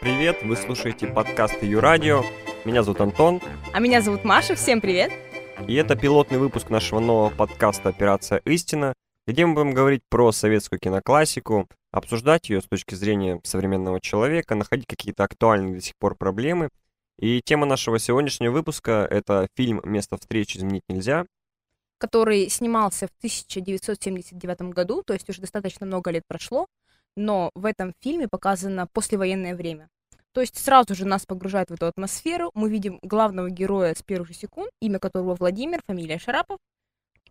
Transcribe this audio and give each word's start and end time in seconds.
привет! 0.00 0.42
Вы 0.42 0.56
слушаете 0.56 1.06
подкасты 1.06 1.66
Юрадио. 1.66 2.24
Меня 2.64 2.82
зовут 2.82 3.02
Антон. 3.02 3.40
А 3.74 3.80
меня 3.80 4.00
зовут 4.00 4.24
Маша. 4.24 4.54
Всем 4.54 4.80
привет! 4.80 5.12
И 5.68 5.74
это 5.74 5.94
пилотный 5.94 6.38
выпуск 6.38 6.70
нашего 6.70 7.00
нового 7.00 7.28
подкаста 7.28 7.90
«Операция 7.90 8.38
Истина», 8.46 8.94
где 9.26 9.44
мы 9.44 9.54
будем 9.54 9.74
говорить 9.74 10.00
про 10.08 10.32
советскую 10.32 10.80
киноклассику, 10.80 11.68
обсуждать 11.92 12.48
ее 12.48 12.62
с 12.62 12.64
точки 12.64 12.94
зрения 12.94 13.40
современного 13.44 14.00
человека, 14.00 14.54
находить 14.54 14.86
какие-то 14.86 15.24
актуальные 15.24 15.74
до 15.74 15.80
сих 15.82 15.94
пор 15.98 16.16
проблемы. 16.16 16.70
И 17.18 17.42
тема 17.44 17.66
нашего 17.66 17.98
сегодняшнего 17.98 18.52
выпуска— 18.52 19.06
это 19.10 19.48
фильм 19.54 19.82
«Место 19.84 20.16
встречи 20.16 20.56
изменить 20.56 20.84
нельзя», 20.88 21.26
который 21.98 22.48
снимался 22.48 23.06
в 23.06 23.10
1979 23.18 24.72
году, 24.72 25.02
то 25.02 25.12
есть 25.12 25.28
уже 25.28 25.42
достаточно 25.42 25.84
много 25.84 26.10
лет 26.10 26.22
прошло, 26.26 26.66
но 27.16 27.50
в 27.54 27.64
этом 27.64 27.92
фильме 28.00 28.28
показано 28.28 28.86
послевоенное 28.92 29.54
время. 29.54 29.88
То 30.32 30.40
есть 30.40 30.58
сразу 30.58 30.94
же 30.94 31.06
нас 31.06 31.26
погружает 31.26 31.70
в 31.70 31.74
эту 31.74 31.86
атмосферу. 31.86 32.50
Мы 32.54 32.70
видим 32.70 33.00
главного 33.02 33.50
героя 33.50 33.94
с 33.94 34.02
первых 34.02 34.28
же 34.28 34.34
секунд, 34.34 34.70
имя 34.80 34.98
которого 34.98 35.34
Владимир, 35.34 35.80
фамилия 35.86 36.18
Шарапов. 36.18 36.58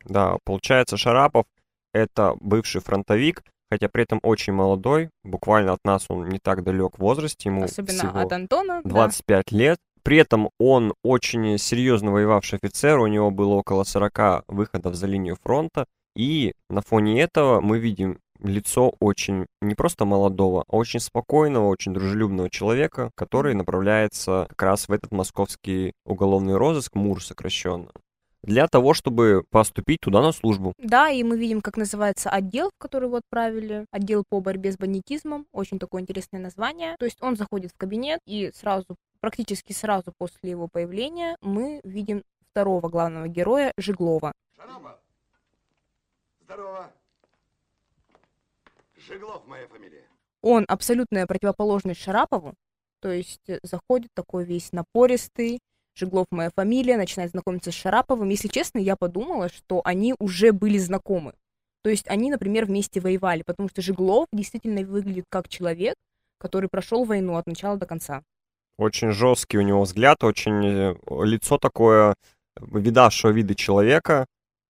Да, 0.05 0.38
получается, 0.43 0.97
Шарапов— 0.97 1.45
это 1.93 2.35
бывший 2.41 2.81
фронтовик, 2.81 3.43
хотя 3.71 3.88
при 3.88 4.03
этом 4.03 4.19
очень 4.23 4.53
молодой, 4.53 5.09
буквально 5.23 5.73
от 5.73 5.80
нас 5.85 6.05
он 6.09 6.27
не 6.27 6.39
так 6.39 6.63
далек 6.63 6.97
в 6.97 7.02
возрасте, 7.02 7.49
ему 7.49 7.63
Особенно 7.63 7.99
всего 7.99 8.19
от 8.19 8.33
Антона. 8.33 8.81
25 8.83 9.45
да. 9.49 9.57
лет. 9.57 9.80
При 10.03 10.17
этом 10.17 10.49
он 10.59 10.93
очень 11.03 11.57
серьезно 11.57 12.11
воевавший 12.11 12.59
офицер, 12.61 12.99
у 12.99 13.08
него 13.08 13.31
было 13.31 13.55
около 13.55 13.83
40 13.83 14.45
выходов 14.47 14.95
за 14.95 15.08
линию 15.08 15.38
фронта, 15.41 15.86
и 16.16 16.53
на 16.69 16.81
фоне 16.81 17.21
этого 17.21 17.61
мы 17.61 17.80
видим 17.80 18.19
лицо 18.42 18.94
очень 19.00 19.45
не 19.62 19.76
просто 19.76 20.06
молодого, 20.06 20.64
а 20.68 20.76
очень 20.76 21.00
спокойного, 21.00 21.68
очень 21.68 21.94
дружелюбного 21.94 22.50
человека, 22.50 23.12
который 23.16 23.54
направляется 23.54 24.48
как 24.50 24.64
раз 24.64 24.88
в 24.88 24.92
этот 24.92 25.12
московский 25.12 25.94
уголовный 26.06 26.56
розыск, 26.56 26.95
МУР 26.95 27.23
сокращенно, 27.23 27.92
для 28.42 28.67
того, 28.67 28.94
чтобы 28.94 29.44
поступить 29.50 30.00
туда 30.02 30.22
на 30.22 30.32
службу. 30.32 30.73
Да, 30.78 31.10
и 31.10 31.23
мы 31.23 31.38
видим, 31.38 31.62
как 31.62 31.78
называется 31.78 32.30
отдел, 32.30 32.70
в 32.70 32.78
который 32.78 33.06
его 33.06 33.17
отправили. 33.17 33.86
Отдел 33.92 34.23
по 34.28 34.40
борьбе 34.40 34.72
с 34.72 34.78
бандитизмом. 34.78 35.45
Очень 35.52 35.80
такое 35.80 36.02
интересное 36.02 36.40
название. 36.40 36.95
То 37.00 37.06
есть 37.06 37.22
он 37.22 37.36
заходит 37.36 37.72
в 37.72 37.78
кабинет, 37.78 38.20
и 38.26 38.52
сразу, 38.54 38.95
практически 39.20 39.73
сразу 39.73 40.14
после 40.17 40.52
его 40.52 40.67
появления, 40.67 41.36
мы 41.42 41.82
видим 41.84 42.23
второго 42.52 42.88
главного 42.90 43.28
героя 43.28 43.73
Жиглова. 43.78 44.32
Шараба! 44.56 45.00
Здорово! 46.42 46.92
Жиглов 49.08 49.45
моя 49.47 49.67
фамилия. 49.67 50.03
Он 50.42 50.66
абсолютная 50.67 51.25
противоположность 51.25 52.02
Шарапову, 52.02 52.53
то 53.02 53.11
есть 53.11 53.42
э, 53.47 53.59
заходит 53.64 54.09
такой 54.14 54.45
весь 54.45 54.72
напористый, 54.72 55.59
Жиглов 55.95 56.28
моя 56.31 56.50
фамилия, 56.55 56.97
начинает 56.97 57.31
знакомиться 57.31 57.72
с 57.72 57.75
Шараповым. 57.75 58.30
Если 58.30 58.47
честно, 58.47 58.80
я 58.80 58.95
подумала, 58.95 59.50
что 59.50 59.81
они 59.83 60.16
уже 60.20 60.53
были 60.53 60.77
знакомы. 60.77 61.33
То 61.81 61.89
есть 61.89 62.08
они, 62.08 62.30
например, 62.30 62.66
вместе 62.66 63.00
воевали, 63.00 63.44
потому 63.45 63.70
что 63.70 63.81
Жиглов 63.81 64.27
действительно 64.31 64.81
выглядит 64.86 65.25
как 65.30 65.50
человек, 65.50 65.95
который 66.38 66.70
прошел 66.70 67.03
войну 67.03 67.36
от 67.36 67.47
начала 67.47 67.77
до 67.77 67.86
конца. 67.86 68.23
Очень 68.77 69.11
жесткий 69.11 69.58
у 69.58 69.61
него 69.61 69.81
взгляд, 69.81 70.23
очень 70.23 70.66
э, 70.66 70.95
лицо 71.25 71.58
такое 71.58 72.16
видавшего 72.58 73.31
виды 73.31 73.55
человека, 73.55 74.25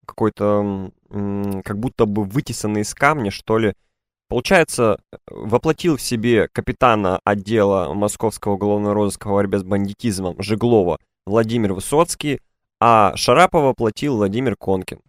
какой-то 0.05 0.91
как 1.09 1.79
будто 1.79 2.05
бы 2.05 2.23
вытесанный 2.23 2.81
из 2.81 2.93
камня, 2.93 3.31
что 3.31 3.57
ли, 3.57 3.73
Получается, 4.29 5.01
воплотил 5.25 5.97
в 5.97 6.01
себе 6.01 6.47
капитана 6.49 7.19
отдела 7.23 7.91
Московского 7.95 8.53
уголовного 8.53 8.93
розыска 8.93 9.27
по 9.27 9.33
борьбе 9.33 9.57
с 9.57 9.63
бандитизмом 9.63 10.39
Жеглова 10.39 10.99
Владимир 11.25 11.73
Высоцкий, 11.73 12.39
а 12.79 13.15
Шарапова 13.15 13.69
воплотил 13.69 14.17
Владимир 14.17 14.55
Конкин. 14.55 15.01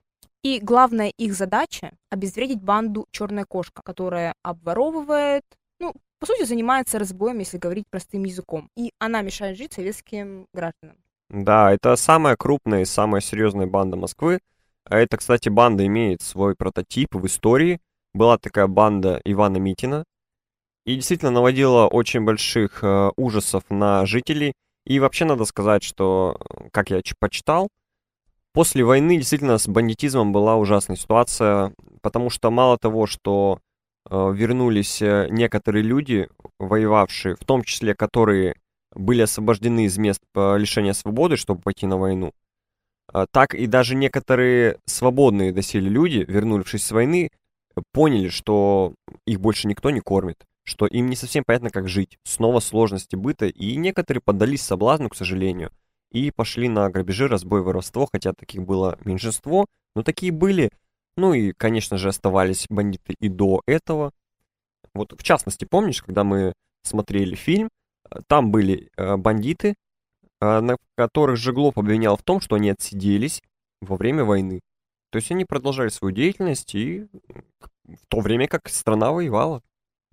И 0.43 0.59
главная 0.59 1.13
их 1.19 1.35
задача— 1.35 1.93
обезвредить 2.11 2.63
банду 2.63 3.07
«Черная 3.11 3.45
кошка», 3.45 3.83
которая 3.85 4.33
обворовывает, 4.43 5.43
ну, 5.81 5.93
по 6.19 6.25
сути, 6.25 6.45
занимается 6.45 6.99
разбоем, 6.99 7.41
если 7.41 7.59
говорить 7.59 7.85
простым 7.91 8.25
языком. 8.25 8.71
И 8.75 8.91
она 8.99 9.21
мешает 9.21 9.59
жить 9.59 9.75
советским 9.75 10.47
гражданам. 10.55 10.97
Да, 11.29 11.71
это 11.71 11.95
самая 11.97 12.37
крупная 12.37 12.83
и 12.83 12.87
самая 12.87 13.21
серьезная 13.21 13.67
банда 13.67 13.99
Москвы. 13.99 14.41
А 14.85 14.97
это, 14.97 15.19
кстати, 15.19 15.51
банда 15.51 15.85
имеет 15.85 16.23
свой 16.23 16.55
прототип 16.55 17.15
в 17.15 17.27
истории— 17.27 17.81
была 18.15 18.39
такая 18.39 18.67
банда 18.67 19.21
Ивана 19.25 19.59
Митина, 19.59 20.05
и 20.85 20.95
действительно 20.95 21.31
наводила 21.31 21.87
очень 21.87 22.25
больших 22.25 22.83
э, 22.83 23.11
ужасов 23.17 23.65
на 23.71 24.07
жителей. 24.07 24.53
И 24.87 24.99
вообще 24.99 25.25
надо 25.25 25.45
сказать, 25.45 25.83
что, 25.83 26.39
как 26.73 26.91
я 26.91 27.01
почитал, 27.19 27.69
после 28.53 28.85
войны 28.85 29.17
действительно 29.17 29.59
с 29.59 29.69
бандитизмом 29.69 30.33
была 30.33 30.57
ужасная 30.57 30.97
ситуация, 30.97 31.75
потому 32.01 32.31
что 32.31 32.51
мало 32.51 32.79
того, 32.79 33.07
что 33.07 33.61
э, 34.09 34.33
вернулись 34.35 35.03
э, 35.03 35.29
некоторые 35.31 35.83
люди, 35.83 36.29
воевавшие, 36.59 37.37
в 37.37 37.45
том 37.45 37.63
числе 37.63 37.95
которые 37.95 38.57
были 38.95 39.23
освобождены 39.23 39.85
из 39.85 39.97
мест 39.99 40.21
лишения 40.35 40.95
свободы, 40.95 41.37
чтобы 41.37 41.61
пойти 41.61 41.87
на 41.87 41.97
войну, 41.97 42.33
э, 43.13 43.27
так 43.31 43.55
и 43.55 43.67
даже 43.67 43.95
некоторые 43.95 44.79
свободные 44.87 45.53
доселе 45.53 45.89
люди, 45.89 46.25
вернувшись 46.27 46.85
с 46.85 46.91
войны, 46.91 47.31
поняли, 47.93 48.29
что 48.29 48.95
их 49.27 49.41
больше 49.41 49.69
никто 49.69 49.91
не 49.91 50.01
кормит, 50.01 50.47
что 50.65 50.87
им 50.87 51.09
не 51.09 51.17
совсем 51.17 51.45
понятно, 51.45 51.71
как 51.71 51.89
жить, 51.89 52.19
снова 52.25 52.61
сложности 52.61 53.17
быта, 53.17 53.47
и 53.47 53.77
некоторые 53.77 54.23
поддались 54.23 54.63
соблазну, 54.63 55.09
к 55.09 55.17
сожалению, 55.17 55.71
и 56.11 56.31
пошли 56.31 56.69
на 56.69 56.89
грабежи, 56.91 57.29
разбой, 57.29 57.63
воровство, 57.63 58.09
хотя 58.11 58.33
таких 58.33 58.63
было 58.63 58.99
меньшинство, 59.05 59.67
но 59.95 60.03
такие 60.03 60.33
были, 60.33 60.71
ну 61.17 61.35
и, 61.35 61.53
конечно 61.53 61.99
же, 61.99 62.09
оставались 62.09 62.67
бандиты 62.69 63.15
и 63.21 63.29
до 63.29 63.63
этого. 63.67 64.13
Вот, 64.95 65.13
в 65.19 65.23
частности, 65.23 65.65
помнишь, 65.65 66.03
когда 66.03 66.25
мы 66.25 66.53
смотрели 66.83 67.35
фильм, 67.35 67.69
там 68.27 68.51
были 68.51 68.91
э, 68.97 69.17
бандиты, 69.17 69.75
э, 70.41 70.61
на 70.61 70.77
которых 70.97 71.37
Жеглов 71.37 71.79
обвинял 71.79 72.17
в 72.17 72.23
том, 72.23 72.41
что 72.41 72.57
они 72.57 72.71
отсиделись 72.71 73.43
во 73.81 73.97
время 73.97 74.25
войны. 74.25 74.61
То 75.11 75.17
есть 75.17 75.31
они 75.31 75.45
продолжали 75.45 75.89
свою 75.89 76.15
деятельность 76.15 76.75
и 76.75 77.07
в 77.85 78.07
то 78.09 78.21
время 78.21 78.47
как 78.47 78.69
страна 78.69 79.13
воевала. 79.13 79.63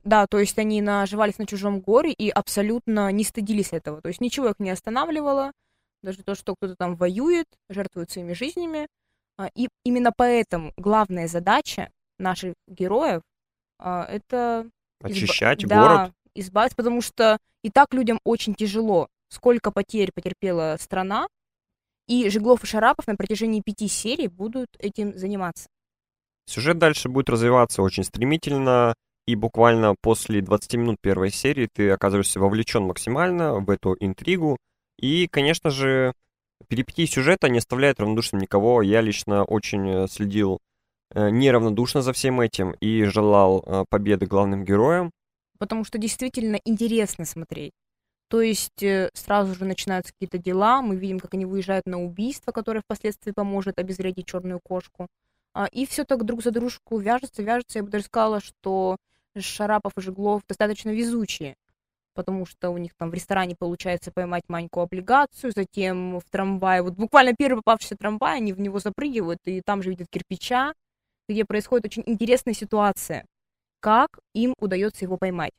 Да, 0.03 0.25
то 0.28 0.40
есть 0.40 0.58
они 0.58 0.81
наживались 0.81 1.38
на 1.38 1.46
чужом 1.46 1.81
горе 1.81 2.12
и 2.13 2.30
абсолютно 2.30 3.12
не 3.12 3.24
стыдились 3.24 3.74
этого. 3.74 4.02
То 4.02 4.07
есть 4.07 4.22
ничего 4.22 4.50
их 4.50 4.59
не 4.59 4.69
останавливало, 4.69 5.52
даже 6.02 6.24
то, 6.24 6.36
что 6.36 6.56
кто-то 6.56 6.75
там 6.75 6.96
воюет, 6.96 7.47
жертвует 7.69 8.09
своими 8.09 8.34
жизнями. 8.34 8.88
А, 9.38 9.50
и 9.53 9.68
именно 9.84 10.12
поэтому 10.16 10.74
главная 10.78 11.28
задача 11.28 11.91
наших 12.18 12.53
героев 12.68 13.22
а, 13.80 14.06
это... 14.06 14.69
Очищать 15.02 15.63
изба... 15.63 15.75
город? 15.75 15.97
Да, 15.97 16.12
избавиться, 16.36 16.75
потому 16.75 17.02
что 17.02 17.38
и 17.62 17.69
так 17.69 17.94
людям 17.94 18.19
очень 18.24 18.56
тяжело. 18.56 19.09
Сколько 19.30 19.72
потерь 19.72 20.12
потерпела 20.13 20.78
страна, 20.80 21.28
и 22.07 22.29
Жиглов 22.29 22.63
и 22.63 22.68
Шарапов 22.68 23.07
на 23.07 23.16
протяжении 23.16 23.62
пяти 23.62 23.88
серий 23.88 24.28
будут 24.28 24.69
этим 24.79 25.18
заниматься. 25.18 25.68
Сюжет 26.45 26.78
дальше 26.78 27.09
будет 27.09 27.29
развиваться 27.29 27.81
очень 27.81 28.03
стремительно, 28.03 28.95
и 29.28 29.35
буквально 29.35 29.95
после 30.01 30.41
20 30.41 30.75
минут 30.75 30.97
первой 31.01 31.31
серии 31.31 31.68
ты 31.72 31.90
оказываешься 31.90 32.40
вовлечен 32.40 32.84
максимально 32.84 33.56
в 33.59 33.69
эту 33.69 33.95
интригу. 34.00 34.57
И, 34.98 35.27
конечно 35.27 35.69
же, 35.69 36.13
перипетии 36.69 37.06
сюжета 37.06 37.50
не 37.50 37.59
оставляют 37.59 38.00
равнодушным 38.00 38.42
никого. 38.42 38.81
Я 38.81 39.01
лично 39.01 39.44
очень 39.44 39.88
э, 39.89 40.07
следил 40.07 40.59
э, 41.13 41.30
неравнодушно 41.30 42.01
за 42.01 42.13
всем 42.13 42.39
этим 42.39 42.71
и 42.80 43.04
желал 43.04 43.63
э, 43.65 43.86
победы 43.89 44.25
главным 44.25 44.63
героям. 44.63 45.12
Потому 45.59 45.83
что 45.83 45.98
действительно 45.98 46.59
интересно 46.63 47.25
смотреть. 47.25 47.74
То 48.29 48.41
есть 48.41 48.83
сразу 49.13 49.56
же 49.56 49.65
начинаются 49.65 50.12
какие-то 50.13 50.38
дела, 50.38 50.81
мы 50.81 50.97
видим, 50.97 51.19
как 51.19 51.33
они 51.33 51.45
выезжают 51.45 51.85
на 51.85 52.03
убийство, 52.03 52.51
которое 52.51 52.81
впоследствии 52.81 53.31
поможет 53.31 53.79
обезвредить 53.79 54.27
черную 54.27 54.59
кошку. 54.59 55.07
А, 55.53 55.65
и 55.71 55.85
все 55.85 56.03
так 56.03 56.24
друг 56.25 56.44
за 56.44 56.51
дружку 56.51 57.00
вяжется, 57.00 57.41
вяжется. 57.41 57.79
Я 57.79 57.83
бы 57.83 57.89
даже 57.89 58.06
сказала, 58.06 58.41
что 58.41 58.97
Шарапов 59.38 59.94
и 59.97 60.01
Жиглов 60.01 60.44
достаточно 60.47 60.89
везучие, 60.89 61.56
потому 62.13 62.45
что 62.45 62.69
у 62.69 62.77
них 62.77 62.94
там 62.95 63.12
в 63.12 63.13
ресторане 63.13 63.56
получается 63.57 64.12
поймать 64.12 64.44
маленькую 64.50 64.83
облигацию, 64.83 65.53
затем 65.56 66.19
в 66.19 66.23
трамвае, 66.30 66.81
вот 66.81 66.95
буквально 66.95 67.33
первый 67.33 67.57
попавшийся 67.59 67.95
трамвай, 67.95 68.38
они 68.38 68.53
в 68.53 68.59
него 68.59 68.80
запрыгивают, 68.80 69.39
и 69.45 69.62
там 69.62 69.81
же 69.81 69.89
видят 69.89 70.09
кирпича, 70.09 70.73
где 71.30 71.45
происходит 71.45 71.85
очень 71.85 72.03
интересная 72.06 72.53
ситуация, 72.53 73.25
как 73.80 74.19
им 74.33 74.53
удается 74.59 75.06
его 75.06 75.18
поймать. 75.18 75.53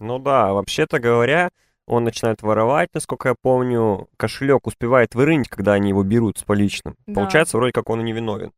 Ну 0.00 0.18
да, 0.18 0.52
вообще-то 0.52 0.98
говоря, 1.00 1.50
он 1.86 2.04
начинает 2.04 2.42
воровать, 2.42 2.88
насколько 2.94 3.30
я 3.30 3.34
помню, 3.40 4.08
кошелек 4.16 4.66
успевает 4.66 5.14
вырынить, 5.14 5.48
когда 5.48 5.72
они 5.74 5.90
его 5.90 6.02
берут 6.02 6.38
с 6.38 6.44
поличным. 6.44 6.94
Да. 7.06 7.14
Получается, 7.14 7.56
вроде 7.56 7.72
как 7.72 7.90
он 7.90 8.00
и 8.00 8.04
не 8.04 8.12
виновен. 8.12 8.52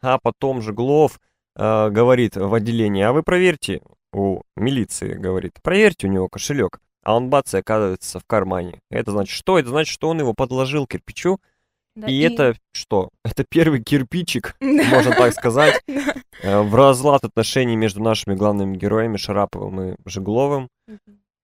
А 0.00 0.18
потом 0.18 0.62
же 0.62 0.72
Глов 0.72 1.20
э, 1.56 1.90
говорит 1.90 2.36
в 2.36 2.52
отделении, 2.52 3.02
а 3.02 3.12
вы 3.12 3.22
проверьте 3.22 3.82
у 4.12 4.42
милиции, 4.56 5.14
говорит, 5.14 5.58
проверьте 5.62 6.06
у 6.06 6.10
него 6.10 6.28
кошелек. 6.28 6.80
а 7.04 7.16
он 7.16 7.30
бац 7.30 7.54
и 7.54 7.58
оказывается 7.58 8.20
в 8.20 8.24
кармане. 8.26 8.80
Это 8.90 9.10
значит 9.12 9.34
что? 9.34 9.58
Это 9.58 9.68
значит, 9.68 9.92
что 9.92 10.08
он 10.08 10.20
его 10.20 10.34
подложил 10.34 10.86
кирпичу, 10.86 11.40
Да, 11.96 12.06
и, 12.06 12.20
это 12.20 12.56
что? 12.72 13.10
Это 13.24 13.44
первый 13.44 13.82
кирпичик, 13.82 14.56
можно 14.60 15.12
так 15.12 15.32
сказать, 15.34 15.82
э, 16.42 16.60
в 16.62 16.74
разлад 16.74 17.24
отношений 17.24 17.76
между 17.76 18.02
нашими 18.02 18.34
главными 18.34 18.76
героями 18.76 19.16
Шараповым 19.16 19.82
и 19.82 19.96
Жегловым. 20.06 20.68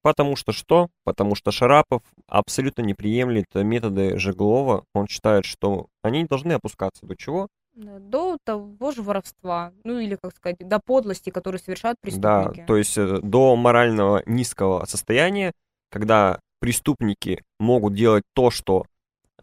Потому 0.03 0.37
что 0.37 0.53
что? 0.53 0.89
Потому 1.05 1.35
что 1.35 1.51
Шарапов 1.51 2.03
абсолютно 2.27 2.83
не 2.83 2.95
приемлет 2.95 3.47
методы 3.55 4.19
Жеглова. 4.19 4.85
Он 4.95 5.09
считает, 5.09 5.45
что 5.45 5.87
они 6.03 6.23
не 6.23 6.27
должны 6.27 6.53
опускаться 6.53 7.05
до 7.05 7.17
чего? 7.17 7.49
Да, 7.75 7.99
До 7.99 8.39
того 8.45 8.91
же 8.91 9.03
воровства, 9.03 9.73
ну 9.85 9.99
или, 9.99 10.17
как 10.21 10.35
сказать, 10.37 10.59
до 10.59 10.81
подлости, 10.81 11.31
которые 11.31 11.61
совершают 11.61 11.97
Да, 12.03 12.09
преступники. 12.43 12.67
то 12.67 12.77
есть 12.77 12.99
э, 12.99 13.21
до 13.23 13.55
морального 13.55 14.23
низкого 14.27 14.85
состояния, 14.87 15.53
когда 15.91 16.41
преступники 16.61 17.43
могут 17.61 17.95
делать 17.95 18.25
то, 18.35 18.51
что 18.51 18.85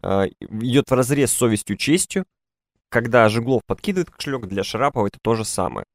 э, 0.02 0.26
идет 0.40 0.90
в 0.90 0.92
разрез 0.94 1.32
с 1.32 1.36
совестью 1.36 1.76
честью, 1.76 2.26
когда 2.90 3.28
Жеглов 3.28 3.62
подкидывает 3.66 4.10
кошелек, 4.10 4.46
для 4.46 4.64
Шарапова 4.64 5.06
это 5.06 5.18
то 5.22 5.34
же 5.34 5.44
самое. 5.44 5.86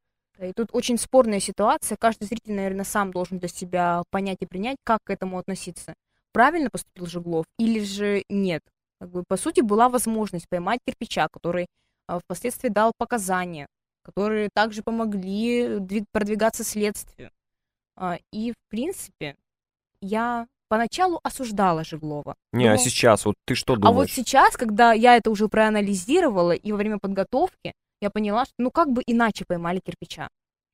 И 0.41 0.53
тут 0.53 0.69
очень 0.73 0.97
спорная 0.97 1.39
ситуация. 1.39 1.95
Каждый 1.97 2.25
зритель, 2.25 2.53
наверное, 2.53 2.83
сам 2.85 3.11
должен 3.11 3.37
для 3.39 3.47
себя 3.47 4.03
понять 4.09 4.37
и 4.41 4.45
принять, 4.47 4.77
как 4.83 4.99
к 5.03 5.09
этому 5.11 5.37
относиться. 5.37 5.93
Правильно 6.33 6.69
поступил 6.71 7.05
Жеглов 7.05 7.45
или 7.59 7.83
же 7.83 8.23
нет? 8.29 8.61
Как 8.99 9.09
бы, 9.09 9.23
по 9.27 9.37
сути, 9.37 9.61
была 9.61 9.89
возможность 9.89 10.47
поймать 10.49 10.79
кирпича, 10.85 11.27
который 11.31 11.67
а, 12.07 12.19
впоследствии 12.19 12.69
дал 12.69 12.91
показания, 12.97 13.67
которые 14.03 14.49
также 14.53 14.81
помогли 14.83 15.77
двиг- 15.79 16.05
продвигаться 16.11 16.63
следствию. 16.63 17.29
А, 17.95 18.17
И, 18.31 18.51
в 18.51 18.55
принципе, 18.69 19.35
я 20.01 20.47
поначалу 20.69 21.19
осуждала 21.23 21.83
Жеглова. 21.83 22.35
Не, 22.53 22.67
а 22.67 22.71
Но- 22.71 22.77
сейчас 22.77 23.25
вот 23.25 23.35
ты 23.45 23.55
что 23.55 23.73
А 23.73 23.75
вот 23.75 23.81
думаешь? 23.83 24.13
сейчас, 24.13 24.55
когда 24.57 24.93
я 24.93 25.17
это 25.17 25.29
уже 25.29 25.47
проанализировала, 25.49 26.51
и 26.53 26.71
во 26.71 26.77
время 26.77 26.97
подготовки, 26.97 27.73
я 28.01 28.09
поняла, 28.09 28.45
что 28.45 28.55
ну 28.57 28.71
как 28.71 28.91
бы 28.91 29.01
иначе 29.05 29.45
поймали 29.47 29.79
кирпича. 29.79 30.27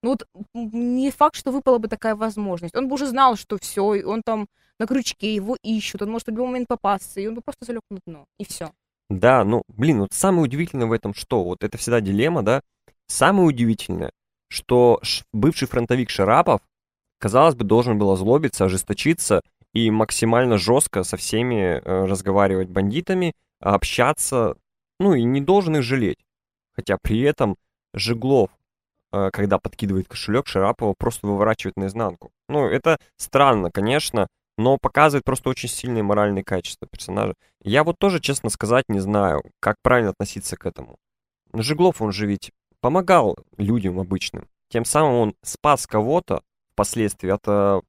Ну 0.04 0.12
вот 0.12 0.28
не 0.54 1.12
факт, 1.12 1.36
что 1.36 1.52
выпала 1.52 1.80
бы 1.80 1.88
такая 1.88 2.16
возможность. 2.16 2.76
Он 2.76 2.88
бы 2.88 2.96
уже 2.96 3.08
знал, 3.08 3.36
что 3.36 3.58
все, 3.58 3.82
он 3.82 4.22
там 4.24 4.48
на 4.80 4.86
крючке, 4.86 5.34
его 5.34 5.58
ищут, 5.64 6.02
он 6.02 6.12
может 6.12 6.28
в 6.28 6.32
любой 6.32 6.48
момент 6.48 6.68
попасться, 6.68 7.20
и 7.20 7.28
он 7.28 7.36
бы 7.36 7.42
просто 7.42 7.66
залег 7.66 7.82
на 7.90 8.00
дно, 8.06 8.26
и 8.40 8.46
все. 8.46 8.72
Да, 9.10 9.44
ну, 9.44 9.64
блин, 9.68 10.02
вот 10.02 10.14
самое 10.14 10.44
удивительное 10.44 10.86
в 10.86 10.92
этом 10.92 11.14
что? 11.14 11.44
Вот 11.44 11.64
это 11.64 11.78
всегда 11.78 12.02
дилемма, 12.02 12.44
да? 12.44 12.62
Самое 13.08 13.48
удивительное, 13.48 14.12
что 14.50 15.02
бывший 15.32 15.68
фронтовик 15.68 16.10
Шарапов, 16.10 16.62
казалось 17.20 17.56
бы, 17.56 17.64
должен 17.64 17.98
был 17.98 18.12
озлобиться, 18.12 18.66
ожесточиться 18.66 19.42
и 19.74 19.90
максимально 19.92 20.58
жестко 20.58 21.04
со 21.04 21.18
всеми 21.18 21.80
э, 21.80 22.06
разговаривать 22.06 22.70
бандитами, 22.70 23.34
общаться, 23.60 24.56
ну 25.00 25.14
и 25.14 25.24
не 25.24 25.42
должен 25.42 25.78
их 25.78 25.84
жалеть. 25.84 26.20
Хотя 26.78 26.98
при 27.02 27.22
этом 27.22 27.58
Жеглов, 27.94 28.50
э, 29.12 29.30
когда 29.34 29.58
подкидывает 29.60 30.08
кошелек, 30.08 30.48
Шарапова 30.48 30.94
просто 30.98 31.28
выворачивает 31.28 31.76
наизнанку. 31.78 32.32
Ну, 32.48 32.68
это 32.68 32.98
странно, 33.18 33.72
конечно, 33.72 34.28
но 34.58 34.78
показывает 34.78 35.24
просто 35.26 35.50
очень 35.50 35.70
сильные 35.70 36.04
моральные 36.04 36.44
качества 36.44 36.88
персонажа. 36.88 37.34
Я 37.64 37.84
вот 37.84 37.98
тоже, 38.00 38.20
честно 38.20 38.50
сказать, 38.50 38.86
не 38.88 39.00
знаю, 39.00 39.44
как 39.60 39.78
правильно 39.82 40.12
относиться 40.12 40.56
к 40.56 40.66
этому. 40.66 40.98
Жеглов, 41.54 42.02
он 42.02 42.12
же 42.12 42.26
ведь 42.28 42.52
помогал 42.80 43.38
людям 43.58 44.00
обычным. 44.00 44.48
Тем 44.70 44.86
самым 44.86 45.16
он 45.16 45.36
спас 45.44 45.88
кого-то 45.88 46.42
впоследствии 46.74 47.30
от 47.30 47.42
э, 47.48 47.82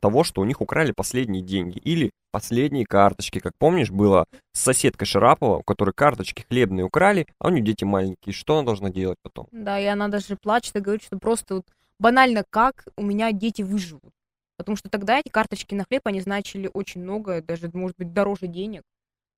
того, 0.00 0.24
что 0.24 0.40
у 0.40 0.44
них 0.44 0.60
украли 0.60 0.92
последние 0.92 1.42
деньги. 1.42 1.78
Или 1.78 2.10
последние 2.30 2.84
карточки. 2.86 3.38
Как 3.38 3.52
помнишь, 3.58 3.90
было 3.90 4.26
с 4.52 4.60
соседкой 4.60 5.06
Шарапова, 5.06 5.58
у 5.58 5.62
которой 5.62 5.92
карточки 5.92 6.44
хлебные 6.48 6.84
украли, 6.84 7.26
а 7.38 7.48
у 7.48 7.50
нее 7.50 7.62
дети 7.62 7.84
маленькие. 7.84 8.32
Что 8.32 8.58
она 8.58 8.66
должна 8.66 8.90
делать 8.90 9.18
потом? 9.22 9.46
Да, 9.52 9.78
и 9.78 9.84
она 9.86 10.08
даже 10.08 10.36
плачет 10.36 10.76
и 10.76 10.80
говорит, 10.80 11.02
что 11.02 11.18
просто 11.18 11.56
вот 11.56 11.66
банально 11.98 12.44
как 12.48 12.84
у 12.96 13.02
меня 13.02 13.32
дети 13.32 13.62
выживут. 13.62 14.12
Потому 14.56 14.76
что 14.76 14.88
тогда 14.90 15.18
эти 15.18 15.28
карточки 15.28 15.74
на 15.74 15.84
хлеб, 15.84 16.02
они 16.06 16.20
значили 16.20 16.70
очень 16.72 17.02
много, 17.02 17.42
даже, 17.42 17.70
может 17.72 17.96
быть, 17.96 18.12
дороже 18.12 18.46
денег. 18.46 18.82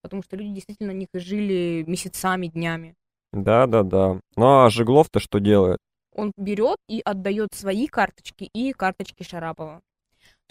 Потому 0.02 0.22
что 0.22 0.36
люди 0.36 0.54
действительно 0.54 0.92
на 0.92 0.96
них 0.96 1.08
жили 1.14 1.84
месяцами, 1.86 2.48
днями. 2.48 2.94
Да-да-да. 3.32 4.20
Ну 4.36 4.64
а 4.64 4.68
Жеглов-то 4.70 5.20
что 5.20 5.38
делает? 5.38 5.78
он 6.14 6.32
берет 6.36 6.76
и 6.88 7.00
отдает 7.04 7.54
свои 7.54 7.86
карточки 7.86 8.48
и 8.52 8.72
карточки 8.72 9.22
Шарапова. 9.22 9.80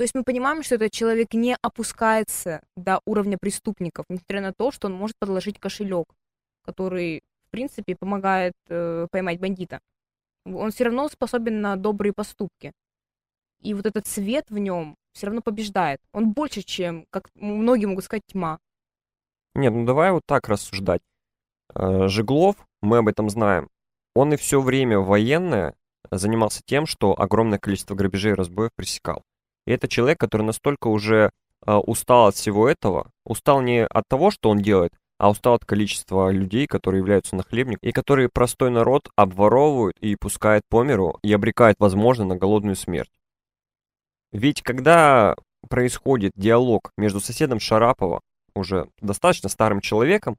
То 0.02 0.04
есть 0.04 0.16
мы 0.16 0.24
понимаем, 0.24 0.64
что 0.64 0.74
этот 0.74 0.92
человек 0.92 1.36
не 1.36 1.56
опускается 1.62 2.64
до 2.76 3.02
уровня 3.06 3.38
преступников, 3.40 4.08
несмотря 4.10 4.42
на 4.42 4.52
то, 4.52 4.72
что 4.72 4.88
он 4.88 4.96
может 4.96 5.16
подложить 5.20 5.60
кошелек, 5.60 6.08
который, 6.66 7.22
в 7.46 7.52
принципе, 7.52 7.96
помогает 7.96 8.54
э, 8.68 9.06
поймать 9.12 9.40
бандита. 9.40 9.80
Он 10.44 10.72
все 10.72 10.86
равно 10.86 11.08
способен 11.08 11.62
на 11.62 11.76
добрые 11.76 12.14
поступки. 12.14 12.72
И 13.62 13.76
вот 13.76 13.86
этот 13.86 14.08
свет 14.08 14.50
в 14.50 14.58
нем 14.58 14.96
все 15.14 15.28
равно 15.28 15.44
побеждает. 15.44 16.02
Он 16.14 16.32
больше, 16.32 16.64
чем, 16.64 17.06
как 17.12 17.30
многие 17.36 17.86
могут 17.86 18.06
сказать, 18.06 18.24
тьма. 18.26 18.58
Нет, 19.54 19.72
ну 19.72 19.86
давай 19.86 20.12
вот 20.14 20.24
так 20.26 20.50
рассуждать. 20.50 21.04
Э, 21.76 22.08
Жеглов, 22.08 22.56
мы 22.82 22.98
об 22.98 23.08
этом 23.08 23.30
знаем, 23.30 23.70
он 24.16 24.34
и 24.34 24.38
все 24.38 24.62
время 24.62 24.98
военное 24.98 25.76
занимался 26.10 26.64
тем, 26.66 26.88
что 26.88 27.14
огромное 27.16 27.60
количество 27.60 27.94
грабежей 27.94 28.32
и 28.32 28.36
разбоев 28.36 28.72
пресекал. 28.76 29.24
И 29.66 29.72
это 29.72 29.88
человек, 29.88 30.20
который 30.20 30.44
настолько 30.44 30.88
уже 30.88 31.32
э, 31.66 31.74
устал 31.74 32.28
от 32.28 32.36
всего 32.36 32.68
этого, 32.68 33.12
устал 33.26 33.62
не 33.62 33.86
от 33.86 34.08
того, 34.08 34.32
что 34.32 34.50
он 34.50 34.60
делает, 34.60 34.94
а 35.18 35.30
устал 35.30 35.54
от 35.54 35.66
количества 35.66 36.32
людей, 36.32 36.66
которые 36.66 37.00
являются 37.00 37.36
нахлебниками, 37.36 37.90
и 37.90 37.92
которые 37.92 38.30
простой 38.30 38.72
народ 38.72 39.10
обворовывают 39.16 39.98
и 40.00 40.16
пускают 40.16 40.64
по 40.68 40.84
миру, 40.84 41.20
и 41.24 41.32
обрекают, 41.32 41.78
возможно, 41.80 42.26
на 42.26 42.36
голодную 42.36 42.76
смерть. 42.76 43.12
Ведь 44.32 44.62
когда 44.62 45.36
происходит 45.70 46.32
диалог 46.36 46.92
между 46.98 47.20
соседом 47.20 47.60
Шарапова, 47.60 48.22
уже 48.56 48.90
достаточно 49.00 49.50
старым 49.50 49.82
человеком, 49.82 50.38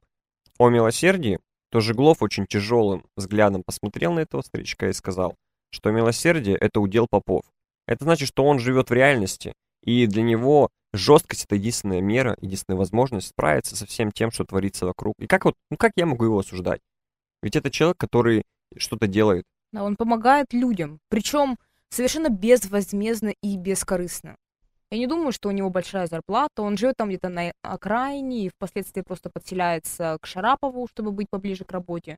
о 0.57 0.69
милосердии, 0.69 1.39
то 1.71 1.79
Жеглов 1.79 2.21
очень 2.21 2.45
тяжелым 2.45 3.05
взглядом 3.15 3.63
посмотрел 3.63 4.13
на 4.13 4.19
этого 4.19 4.41
старичка 4.41 4.89
и 4.89 4.93
сказал, 4.93 5.35
что 5.71 5.91
милосердие– 5.91 6.55
это 6.61 6.79
удел 6.79 7.07
попов. 7.09 7.43
Это 7.87 8.05
значит, 8.05 8.27
что 8.27 8.45
он 8.45 8.59
живет 8.59 8.89
в 8.89 8.93
реальности, 8.93 9.53
и 9.81 10.07
для 10.07 10.23
него 10.23 10.69
жесткость– 10.93 11.45
это 11.45 11.55
единственная 11.55 12.01
мера, 12.01 12.37
единственная 12.39 12.77
возможность 12.77 13.27
справиться 13.27 13.75
со 13.75 13.85
всем 13.85 14.11
тем, 14.11 14.31
что 14.31 14.45
творится 14.45 14.85
вокруг. 14.85 15.15
И 15.19 15.27
как 15.27 15.45
вот, 15.45 15.55
ну 15.69 15.77
как 15.77 15.91
я 15.95 16.05
могу 16.05 16.25
его 16.25 16.39
осуждать? 16.39 16.81
Ведь 17.41 17.55
это 17.55 17.69
человек, 17.69 17.97
который 17.97 18.43
что-то 18.77 19.07
делает. 19.07 19.43
Да, 19.71 19.83
он 19.83 19.95
помогает 19.95 20.53
людям, 20.53 20.99
причем 21.09 21.57
совершенно 21.89 22.29
безвозмездно 22.29 23.33
и 23.41 23.57
бескорыстно. 23.57 24.35
Я 24.89 24.99
не 24.99 25.07
думаю, 25.07 25.31
что 25.31 25.49
у 25.49 25.51
него 25.51 25.71
большая 25.71 26.05
зарплата, 26.05 26.61
он 26.61 26.77
живет 26.77 26.97
там 26.97 27.09
где-то 27.09 27.29
на 27.29 27.51
окраине 27.63 28.45
и 28.45 28.49
впоследствии 28.49 29.01
просто 29.01 29.31
подселяется 29.31 30.17
к 30.21 30.27
Шарапову, 30.27 30.87
чтобы 30.87 31.11
быть 31.11 31.29
поближе 31.31 31.65
к 31.65 31.71
работе. 31.71 32.17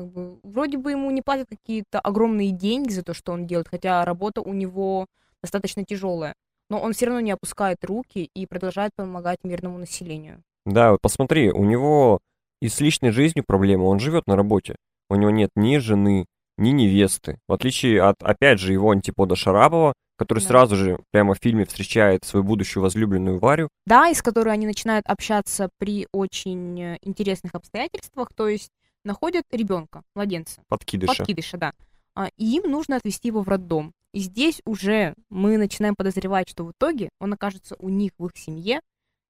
Как 0.00 0.08
бы, 0.08 0.38
вроде 0.42 0.78
бы 0.78 0.92
ему 0.92 1.10
не 1.10 1.20
платят 1.20 1.48
какие-то 1.50 2.00
огромные 2.00 2.52
деньги 2.52 2.90
за 2.90 3.02
то, 3.02 3.12
что 3.12 3.32
он 3.32 3.46
делает, 3.46 3.68
хотя 3.68 4.02
работа 4.06 4.40
у 4.40 4.54
него 4.54 5.04
достаточно 5.42 5.84
тяжелая. 5.84 6.32
Но 6.70 6.80
он 6.80 6.94
все 6.94 7.04
равно 7.04 7.20
не 7.20 7.32
опускает 7.32 7.84
руки 7.84 8.30
и 8.34 8.46
продолжает 8.46 8.92
помогать 8.96 9.40
мирному 9.42 9.76
населению. 9.76 10.42
Да, 10.64 10.92
вот 10.92 11.02
посмотри, 11.02 11.50
у 11.50 11.64
него 11.64 12.20
и 12.62 12.68
с 12.70 12.80
личной 12.80 13.10
жизнью 13.10 13.44
проблемы, 13.46 13.84
он 13.84 14.00
живет 14.00 14.26
на 14.26 14.36
работе. 14.36 14.76
У 15.10 15.16
него 15.16 15.30
нет 15.30 15.50
ни 15.54 15.76
жены, 15.76 16.24
ни 16.56 16.70
невесты. 16.70 17.38
В 17.46 17.52
отличие 17.52 18.00
от, 18.00 18.22
опять 18.22 18.58
же, 18.58 18.72
его 18.72 18.92
антипода 18.92 19.36
Шарапова, 19.36 19.92
который 20.16 20.40
Да. 20.40 20.46
сразу 20.46 20.76
же 20.76 20.98
прямо 21.10 21.34
в 21.34 21.38
фильме 21.42 21.66
встречает 21.66 22.24
свою 22.24 22.42
будущую 22.42 22.82
возлюбленную 22.82 23.38
Варю. 23.38 23.68
Да, 23.84 24.08
и 24.08 24.14
с 24.14 24.22
которой 24.22 24.54
они 24.54 24.66
начинают 24.66 25.04
общаться 25.06 25.68
при 25.78 26.06
очень 26.12 26.80
э, 26.80 26.98
интересных 27.02 27.54
обстоятельствах, 27.54 28.30
то 28.34 28.48
есть 28.48 28.70
находят 29.04 29.44
ребенка, 29.50 30.02
младенца, 30.14 30.62
Подкидыша. 30.68 31.14
подкидыша, 31.14 31.58
да. 31.58 31.72
А, 32.14 32.28
И 32.36 32.56
им 32.56 32.70
нужно 32.70 32.96
отвезти 32.96 33.28
его 33.28 33.42
в 33.42 33.48
роддом. 33.48 33.94
И 34.12 34.20
здесь 34.20 34.60
уже 34.64 35.14
мы 35.28 35.56
начинаем 35.56 35.94
подозревать, 35.94 36.48
что 36.48 36.64
в 36.64 36.72
итоге 36.72 37.10
он 37.20 37.32
окажется 37.32 37.76
у 37.78 37.88
них 37.88 38.12
в 38.18 38.26
их 38.26 38.36
семье. 38.36 38.80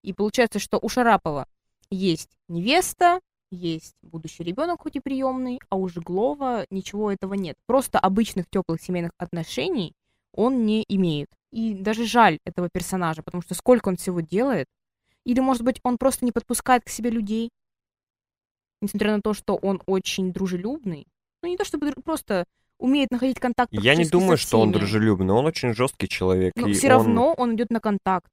И 0.02 0.12
получается, 0.12 0.58
что 0.58 0.78
у 0.80 0.88
Шарапова 0.88 1.46
есть 1.90 2.30
невеста, 2.48 3.20
есть 3.50 3.94
будущий 4.02 4.44
ребенок, 4.44 4.82
хоть 4.82 4.96
и 4.96 5.00
приемный, 5.00 5.60
а 5.68 5.76
у 5.76 5.88
Жиглова 5.88 6.66
ничего 6.70 7.10
этого 7.10 7.34
нет. 7.34 7.56
Просто 7.66 7.98
обычных 7.98 8.48
теплых 8.48 8.80
семейных 8.80 9.12
отношений 9.18 9.94
он 10.32 10.64
не 10.64 10.84
имеет. 10.88 11.28
И 11.50 11.74
даже 11.74 12.06
жаль 12.06 12.38
этого 12.44 12.68
персонажа, 12.70 13.22
потому 13.22 13.42
что 13.42 13.54
сколько 13.54 13.88
он 13.88 13.96
всего 13.96 14.20
делает. 14.20 14.68
Или, 15.24 15.40
может 15.40 15.62
быть, 15.62 15.80
он 15.82 15.98
просто 15.98 16.24
не 16.24 16.32
подпускает 16.32 16.84
к 16.84 16.88
себе 16.88 17.10
людей, 17.10 17.50
несмотря 18.80 19.16
на 19.16 19.22
то, 19.22 19.34
что 19.34 19.56
он 19.56 19.82
очень 19.86 20.32
дружелюбный. 20.32 21.06
Ну, 21.42 21.48
не 21.48 21.56
то 21.56 21.64
чтобы 21.64 21.92
просто 22.04 22.44
умеет 22.78 23.10
находить 23.10 23.38
контакт 23.38 23.72
Я 23.72 23.94
не 23.94 24.06
думаю, 24.06 24.36
что 24.36 24.60
он 24.60 24.72
дружелюбный, 24.72 25.34
он 25.34 25.46
очень 25.46 25.74
жесткий 25.74 26.08
человек. 26.08 26.52
Но 26.56 26.68
все 26.72 26.88
он- 26.88 26.92
равно 26.92 27.34
он 27.34 27.54
идет 27.54 27.70
на 27.70 27.80
контакт. 27.80 28.30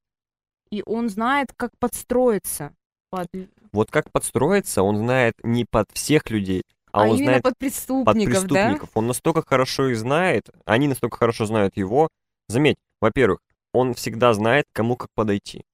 И 0.70 0.82
он 0.84 1.08
знает, 1.08 1.52
как 1.56 1.70
подстроиться 1.78 2.74
под... 3.10 3.28
Вот 3.72 3.90
как 3.90 4.10
подстроиться, 4.10 4.82
он 4.82 4.98
знает 4.98 5.34
не 5.42 5.64
под 5.64 5.90
всех 5.92 6.30
людей, 6.30 6.62
а, 6.92 7.02
А, 7.04 7.08
он 7.08 7.18
знает 7.18 7.42
под 7.42 7.52
под 7.52 7.58
преступников, 7.58 8.16
да? 8.16 8.30
преступников. 8.30 8.90
Он 8.94 9.06
настолько 9.06 9.42
хорошо 9.46 9.88
их 9.88 9.98
знает, 9.98 10.48
они 10.64 10.88
настолько 10.88 11.16
хорошо 11.18 11.46
знают 11.46 11.76
его. 11.76 12.08
Заметь, 12.48 12.76
во-первых, 13.00 13.40
он 13.72 13.94
всегда 13.94 14.32
знает, 14.32 14.66
кому 14.72 14.96
как 14.96 15.08
подойти. 15.14 15.64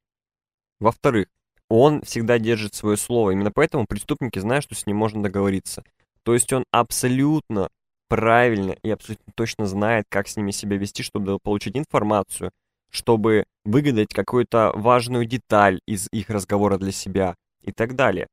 Во-вторых, 0.81 1.29
он 1.69 2.03
всегда 2.03 2.39
держит 2.39 2.75
свое 2.75 2.97
слово. 2.97 3.31
Именно 3.31 3.51
поэтому 3.53 3.87
преступники 3.87 4.39
знают, 4.39 4.65
что 4.65 4.75
с 4.75 4.87
ним 4.87 4.97
можно 4.97 5.23
договориться. 5.23 5.85
То 6.23 6.35
есть 6.35 6.53
он 6.53 6.65
абсолютно 6.71 7.69
правильно 8.09 8.77
и 8.83 8.91
абсолютно 8.91 9.33
точно 9.35 9.67
знает, 9.67 10.05
как 10.09 10.29
с 10.29 10.37
ними 10.37 10.51
себя 10.51 10.77
вести, 10.77 11.03
чтобы 11.03 11.39
получить 11.43 11.77
информацию, 11.77 12.51
чтобы 12.91 13.45
выгадать 13.65 14.13
какую-то 14.15 14.73
важную 14.75 15.27
деталь 15.27 15.81
из 15.87 16.09
их 16.13 16.31
разговора 16.31 16.79
для 16.79 16.93
себя 16.93 17.35
и 17.63 17.73
так 17.73 17.97
далее. 17.97 18.27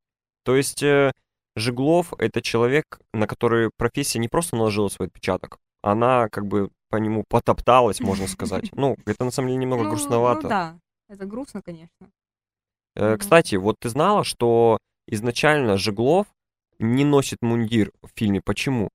То 0.44 0.56
есть 0.56 0.82
э, 0.82 1.12
Жеглов— 1.56 2.12
это 2.18 2.42
человек, 2.42 3.00
на 3.12 3.26
который 3.26 3.70
профессия 3.76 4.18
не 4.18 4.28
просто 4.28 4.56
наложила 4.56 4.88
свой 4.88 5.08
отпечаток, 5.08 5.58
она 5.82 6.28
как 6.28 6.46
бы 6.46 6.70
по 6.90 6.96
нему 6.96 7.24
потопталась, 7.28 8.00
можно 8.00 8.26
сказать. 8.28 8.70
Ну, 8.76 8.96
это 9.06 9.24
на 9.24 9.30
самом 9.30 9.48
деле 9.48 9.60
немного 9.60 9.84
Ну, 9.84 9.90
грустновато. 9.90 10.42
Ну 10.42 10.48
да, 10.48 10.78
это 11.08 11.26
грустно, 11.26 11.62
конечно. 11.62 12.10
Мгм. 12.94 13.18
Кстати, 13.18 13.56
вот 13.56 13.76
ты 13.80 13.88
знала, 13.88 14.24
что 14.24 14.78
изначально 15.06 15.76
Жеглов 15.78 16.26
не 16.78 17.04
носит 17.04 17.38
мундир 17.42 17.92
в 18.02 18.10
фильме. 18.14 18.40
Почему? 18.44 18.90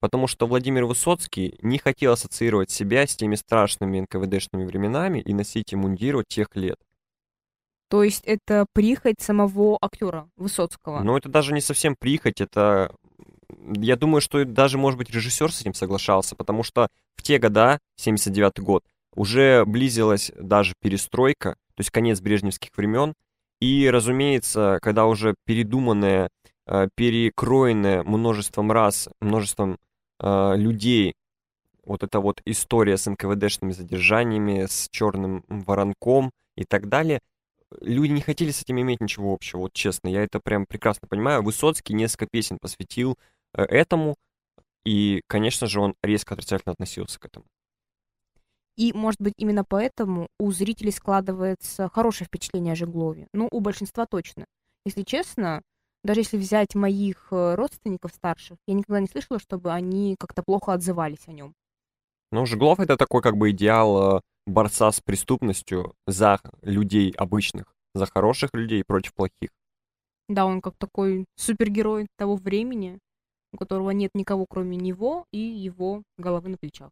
Потому 0.00 0.26
что 0.26 0.46
Владимир 0.46 0.84
Высоцкий 0.84 1.58
не 1.62 1.78
хотел 1.78 2.12
ассоциировать 2.12 2.70
себя 2.70 3.06
с 3.06 3.16
теми 3.16 3.34
страшными 3.34 4.00
НКВДшными 4.00 4.64
временами 4.64 5.20
и 5.20 5.32
носить 5.32 5.72
и 5.72 5.76
мундир 5.76 6.22
тех 6.28 6.54
лет. 6.54 6.78
То 7.88 8.02
есть 8.02 8.24
это 8.24 8.66
прихоть 8.72 9.20
самого 9.20 9.78
актера 9.80 10.28
Высоцкого. 10.36 11.02
Но 11.02 11.16
это 11.16 11.28
даже 11.28 11.52
не 11.52 11.60
совсем 11.60 11.94
прихоть, 11.98 12.40
это... 12.40 12.94
Я 13.74 13.96
думаю, 13.96 14.20
что 14.20 14.44
даже, 14.44 14.76
может 14.76 14.98
быть, 14.98 15.10
режиссер 15.10 15.52
с 15.52 15.60
этим 15.60 15.72
соглашался, 15.72 16.34
потому 16.34 16.62
что 16.62 16.88
в 17.14 17.22
те 17.22 17.38
года, 17.38 17.78
79 17.96 18.58
год, 18.58 18.84
уже 19.14 19.64
близилась 19.64 20.32
даже 20.36 20.74
перестройка, 20.80 21.56
то 21.74 21.80
есть 21.80 21.90
конец 21.90 22.20
брежневских 22.20 22.70
времен, 22.76 23.14
и, 23.60 23.88
разумеется, 23.90 24.78
когда 24.82 25.06
уже 25.06 25.34
передуманная, 25.44 26.28
э, 26.66 26.88
перекроенная 26.94 28.02
множеством 28.02 28.72
раз, 28.72 29.08
множеством 29.20 29.78
э, 30.20 30.56
людей, 30.56 31.14
вот 31.84 32.02
эта 32.02 32.20
вот 32.20 32.42
история 32.44 32.96
с 32.96 33.08
НКВДшными 33.08 33.72
задержаниями, 33.72 34.66
с 34.66 34.88
черным 34.90 35.44
воронком 35.48 36.32
и 36.56 36.64
так 36.64 36.88
далее, 36.88 37.20
люди 37.80 38.12
не 38.12 38.20
хотели 38.20 38.50
с 38.50 38.62
этим 38.62 38.80
иметь 38.80 39.00
ничего 39.00 39.32
общего, 39.32 39.60
вот 39.60 39.72
честно, 39.72 40.08
я 40.08 40.22
это 40.22 40.40
прям 40.40 40.66
прекрасно 40.66 41.08
понимаю. 41.08 41.42
Высоцкий 41.42 41.94
несколько 41.94 42.26
песен 42.26 42.58
посвятил 42.60 43.18
э, 43.54 43.62
этому, 43.62 44.16
и, 44.84 45.22
конечно 45.26 45.66
же, 45.66 45.80
он 45.80 45.94
резко 46.02 46.34
отрицательно 46.34 46.72
относился 46.72 47.18
к 47.18 47.24
этому. 47.24 47.46
И, 48.76 48.92
может 48.92 49.20
быть, 49.20 49.34
именно 49.38 49.64
поэтому 49.64 50.28
у 50.38 50.52
зрителей 50.52 50.92
складывается 50.92 51.88
хорошее 51.88 52.26
впечатление 52.26 52.72
о 52.72 52.76
Жеглове. 52.76 53.26
Ну, 53.32 53.48
у 53.50 53.60
большинства 53.60 54.06
точно. 54.06 54.44
Если 54.84 55.02
честно, 55.02 55.62
даже 56.04 56.20
если 56.20 56.36
взять 56.36 56.74
моих 56.74 57.28
э, 57.30 57.54
родственников 57.54 58.12
старших, 58.12 58.58
я 58.66 58.74
никогда 58.74 59.00
не 59.00 59.08
слышала, 59.08 59.40
чтобы 59.40 59.72
они 59.72 60.14
как-то 60.18 60.42
плохо 60.42 60.72
отзывались 60.72 61.26
о 61.26 61.32
нем. 61.32 61.54
Ну, 62.32 62.44
Жеглов 62.44 62.80
это 62.80 62.96
такой 62.96 63.22
как 63.22 63.36
бы 63.36 63.50
идеал 63.50 64.18
э, 64.18 64.20
борца 64.46 64.92
с 64.92 65.00
преступностью 65.00 65.94
за 66.06 66.38
людей 66.62 67.10
обычных, 67.12 67.74
за 67.94 68.06
хороших 68.06 68.50
людей 68.52 68.84
против 68.84 69.14
плохих. 69.14 69.50
Да, 70.28 70.44
он 70.44 70.60
как 70.60 70.76
такой 70.76 71.24
супергерой 71.36 72.08
того 72.16 72.36
времени, 72.36 72.98
у 73.52 73.56
которого 73.56 73.90
нет 73.90 74.10
никого, 74.14 74.44
кроме 74.48 74.76
него 74.76 75.24
и 75.32 75.38
его 75.38 76.02
головы 76.18 76.50
на 76.50 76.58
плечах. 76.58 76.90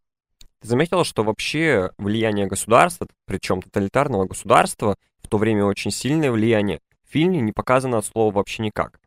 Ты 0.61 0.67
заметила, 0.67 1.03
что 1.03 1.23
вообще 1.23 1.91
влияние 1.97 2.47
государства, 2.47 3.07
причем 3.25 3.61
тоталитарного 3.61 4.25
государства, 4.25 4.95
в 5.21 5.27
то 5.27 5.37
время 5.37 5.65
очень 5.65 5.91
сильное 5.91 6.31
влияние, 6.31 6.81
в 7.07 7.11
фильме 7.11 7.41
не 7.41 7.51
показано 7.51 7.97
от 7.97 8.05
слова 8.05 8.33
вообще 8.33 8.63
никак. 8.63 8.99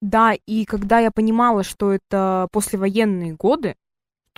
Да, 0.00 0.34
и 0.46 0.64
когда 0.64 1.00
я 1.00 1.10
понимала, 1.10 1.64
что 1.64 1.92
это 1.92 2.48
послевоенные 2.52 3.34
годы, 3.34 3.74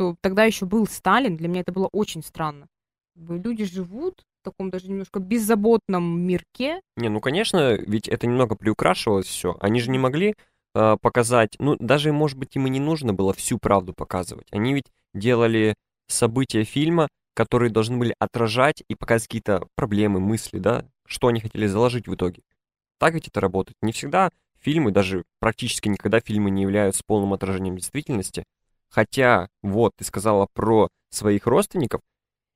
что 0.01 0.17
тогда 0.23 0.45
еще 0.45 0.65
был 0.65 0.87
Сталин, 0.87 1.37
для 1.37 1.47
меня 1.47 1.61
это 1.61 1.73
было 1.73 1.91
очень 1.93 2.23
странно. 2.23 2.69
Люди 3.17 3.67
живут 3.67 4.25
в 4.41 4.45
таком 4.45 4.71
даже 4.71 4.89
немножко 4.89 5.21
беззаботном 5.21 6.21
мирке. 6.23 6.81
Не, 6.97 7.11
ну 7.11 7.21
конечно, 7.21 7.75
ведь 7.75 8.09
это 8.09 8.27
немного 8.27 8.55
приукрашивалось 8.55 9.27
все. 9.27 9.59
Они 9.61 9.79
же 9.79 9.91
не 9.91 9.99
могли 9.99 10.37
э, 10.75 10.97
показать, 11.03 11.57
ну 11.59 11.77
даже, 11.79 12.15
может 12.15 12.39
быть, 12.39 12.57
им 12.57 12.67
и 12.67 12.71
не 12.71 12.81
нужно 12.81 13.13
было 13.13 13.35
всю 13.35 13.59
правду 13.59 13.93
показывать. 13.93 14.47
Они 14.53 14.73
ведь 14.73 14.87
делали 15.13 15.75
события 16.13 16.65
фильма, 16.65 17.09
которые 17.35 17.71
должны 17.71 17.97
были 17.97 18.15
отражать 18.19 18.83
и 18.89 18.95
показать 18.95 19.29
какие-то 19.29 19.67
проблемы, 19.75 20.21
мысли, 20.21 20.59
да, 20.59 20.85
что 21.07 21.29
они 21.29 21.41
хотели 21.41 21.67
заложить 21.67 22.09
в 22.09 22.15
итоге. 22.15 22.43
Так 22.99 23.15
ведь 23.15 23.29
это 23.29 23.41
работает. 23.41 23.77
Не 23.83 23.93
всегда 23.93 24.31
фильмы, 24.61 24.91
даже 24.91 25.25
практически 25.39 25.89
никогда 25.89 26.21
фильмы 26.21 26.51
не 26.51 26.63
являются 26.63 27.03
полным 27.07 27.33
отражением 27.33 27.77
действительности. 27.77 28.45
Хотя, 28.91 29.49
вот, 29.63 29.93
ты 29.97 30.05
сказала 30.05 30.49
про 30.53 30.89
своих 31.11 31.47
родственников, 31.47 32.01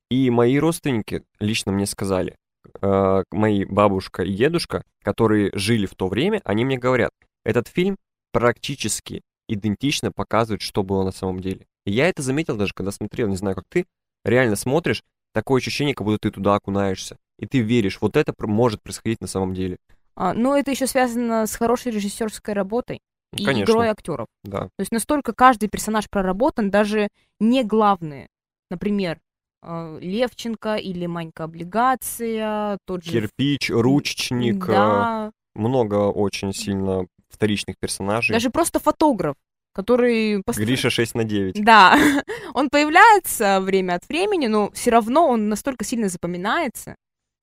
и 0.09 0.29
мои 0.29 0.59
родственники 0.59 1.23
лично 1.39 1.71
мне 1.71 1.85
сказали, 1.85 2.35
э, 2.81 3.23
мои 3.31 3.65
бабушка 3.65 4.23
и 4.23 4.33
дедушка, 4.33 4.83
которые 5.03 5.51
жили 5.53 5.85
в 5.85 5.95
то 5.95 6.07
время, 6.07 6.41
они 6.43 6.63
мне 6.65 6.77
говорят, 6.77 7.11
этот 7.43 7.67
фильм 7.67 7.97
практически 8.31 9.21
идентично 9.47 10.11
показывает, 10.11 10.61
что 10.61 10.83
было 10.83 11.03
на 11.03 11.11
самом 11.11 11.39
деле. 11.39 11.65
Я 11.85 12.09
это 12.09 12.21
заметил 12.21 12.57
даже, 12.57 12.73
когда 12.73 12.91
смотрел, 12.91 13.27
не 13.27 13.35
знаю, 13.35 13.55
как 13.55 13.65
ты, 13.69 13.85
реально 14.23 14.55
смотришь, 14.55 15.03
такое 15.33 15.59
ощущение, 15.61 15.93
как 15.93 16.05
будто 16.05 16.19
ты 16.19 16.31
туда 16.31 16.55
окунаешься, 16.55 17.17
и 17.37 17.45
ты 17.45 17.59
веришь, 17.59 17.99
вот 18.01 18.15
это 18.15 18.33
может 18.39 18.81
происходить 18.81 19.21
на 19.21 19.27
самом 19.27 19.53
деле. 19.53 19.77
А, 20.15 20.33
но 20.33 20.57
это 20.57 20.71
еще 20.71 20.87
связано 20.87 21.45
с 21.45 21.55
хорошей 21.55 21.91
режиссерской 21.91 22.53
работой 22.53 23.01
и 23.33 23.43
конечно. 23.43 23.71
игрой 23.71 23.89
актеров. 23.89 24.27
Да. 24.43 24.63
То 24.63 24.79
есть 24.79 24.91
настолько 24.91 25.33
каждый 25.33 25.69
персонаж 25.69 26.09
проработан, 26.09 26.71
даже 26.71 27.09
не 27.39 27.63
главные. 27.63 28.29
Например, 28.71 29.19
э, 29.61 29.99
Левченко 30.01 30.75
или 30.75 31.05
Манька 31.05 31.43
Облигация, 31.43 32.77
тот 32.85 33.03
же... 33.03 33.11
Кирпич, 33.11 33.69
ручечник, 33.69 34.63
э, 34.69 34.71
Да, 34.71 35.31
много 35.53 35.95
очень 35.95 36.53
сильно 36.53 37.05
вторичных 37.29 37.77
персонажей. 37.77 38.33
даже 38.33 38.49
просто 38.49 38.79
фотограф, 38.79 39.35
который... 39.75 40.41
пост- 40.43 40.57
Гриша 40.57 40.89
6 40.89 41.15
на 41.15 41.23
9. 41.25 41.63
Да, 41.63 41.97
он 42.53 42.69
появляется 42.69 43.59
время 43.61 43.95
от 43.95 44.07
времени, 44.07 44.47
но 44.47 44.71
все 44.71 44.89
равно 44.91 45.27
он 45.27 45.49
настолько 45.49 45.83
сильно 45.83 46.07
запоминается. 46.07 46.95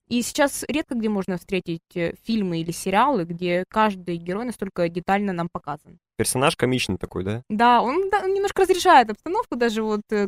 И 0.09 0.23
сейчас 0.23 0.65
редко 0.69 0.95
где 0.95 1.09
можно 1.09 1.39
встретить 1.39 1.81
э, 1.95 2.15
фильмы 2.25 2.61
или 2.61 2.71
сериалы, 2.71 3.25
где 3.25 3.65
каждый 3.69 4.17
герой 4.17 4.45
настолько 4.45 4.89
детально 4.89 5.33
нам 5.33 5.49
показан. 5.51 5.99
Персонаж 6.17 6.57
комичный 6.57 6.99
такой, 6.99 7.25
да? 7.25 7.43
Да, 7.49 7.81
он, 7.83 8.11
да, 8.11 8.23
он 8.25 8.35
немножко 8.35 8.63
разряжает 8.63 9.11
обстановку, 9.11 9.57
даже 9.57 9.83
вот 9.83 10.03
э, 10.11 10.27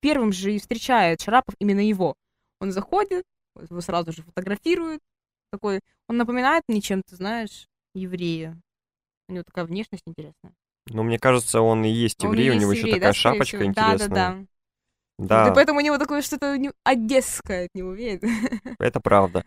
первым 0.00 0.32
же 0.32 0.54
и 0.54 0.58
встречает 0.58 1.20
Шарапов 1.20 1.54
именно 1.58 1.80
его. 1.80 2.14
Он 2.60 2.72
заходит, 2.72 3.24
его 3.68 3.80
сразу 3.80 4.12
же 4.12 4.22
фотографируют, 4.22 5.00
такой, 5.50 5.80
он 6.08 6.16
напоминает 6.16 6.62
мне 6.68 6.80
чем-то, 6.80 7.16
знаешь, 7.16 7.66
еврея. 7.94 8.56
У 9.28 9.32
него 9.32 9.44
такая 9.44 9.64
внешность 9.64 10.04
интересная. 10.06 10.52
Но 10.92 11.04
мне 11.04 11.18
кажется, 11.18 11.60
он 11.60 11.84
и 11.84 11.88
есть 11.88 12.22
еврей, 12.22 12.50
у 12.50 12.52
есть 12.52 12.62
него 12.62 12.72
еще 12.72 12.80
еврей, 12.80 12.94
такая 12.94 13.10
да, 13.10 13.14
шапочка 13.14 13.44
всего. 13.44 13.64
интересная. 13.64 14.08
Да, 14.08 14.08
да, 14.08 14.34
да. 14.34 14.46
Да, 15.18 15.48
и 15.50 15.54
поэтому 15.54 15.78
у 15.78 15.82
него 15.82 15.98
такое 15.98 16.22
что-то 16.22 16.56
одесское 16.82 17.66
от 17.66 17.74
него 17.74 17.92
веет. 17.92 18.24
это 18.78 19.00
правда. 19.00 19.44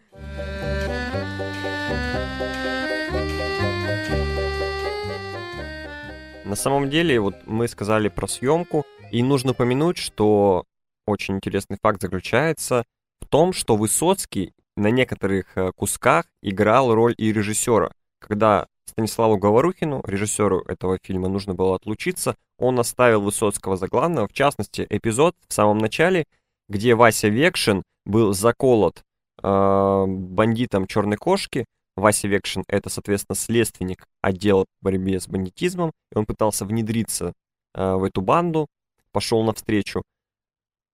На 6.46 6.56
самом 6.56 6.90
деле, 6.90 7.20
вот 7.20 7.36
мы 7.46 7.68
сказали 7.68 8.08
про 8.10 8.28
съемку, 8.28 8.86
и 9.12 9.24
нужно 9.24 9.52
упомянуть, 9.52 9.98
что 9.98 10.66
очень 11.06 11.36
интересный 11.36 11.78
факт 11.82 12.02
заключается 12.02 12.86
в 13.20 13.28
том, 13.28 13.52
что 13.52 13.76
Высоцкий 13.76 14.54
на 14.76 14.92
некоторых 14.92 15.58
э, 15.58 15.72
кусках 15.76 16.26
играл 16.42 16.94
роль 16.94 17.16
и 17.18 17.34
режиссера. 17.34 17.92
Когда 18.20 18.68
Станиславу 18.94 19.38
Говорухину, 19.38 20.04
режиссеру 20.06 20.62
этого 20.68 21.00
фильма, 21.02 21.28
нужно 21.28 21.56
было 21.56 21.76
отлучиться, 21.76 22.36
он 22.60 22.80
оставил 22.80 23.22
Высоцкого 23.22 23.76
за 23.76 23.88
главного, 23.88 24.28
в 24.28 24.34
частности, 24.34 24.86
эпизод 24.88 25.36
в 25.48 25.54
самом 25.54 25.80
начале, 25.80 26.26
где 26.70 26.94
Вася 26.94 27.28
Векшин 27.28 27.82
был 28.06 28.34
заколот 28.34 29.04
э, 29.42 30.06
бандитом 30.08 30.86
черной 30.86 31.18
кошки. 31.18 31.66
Вася 31.96 32.28
Векшин 32.28 32.66
это, 32.68 32.90
соответственно, 32.90 33.36
следственник 33.36 34.06
отдела 34.22 34.66
по 34.66 34.92
борьбе 34.92 35.20
с 35.20 35.28
бандитизмом, 35.28 35.92
и 36.12 36.18
он 36.18 36.28
пытался 36.28 36.64
внедриться 36.64 37.34
э, 37.74 37.96
в 37.96 38.04
эту 38.04 38.22
банду, 38.22 38.68
пошел 39.12 39.42
навстречу. 39.42 40.04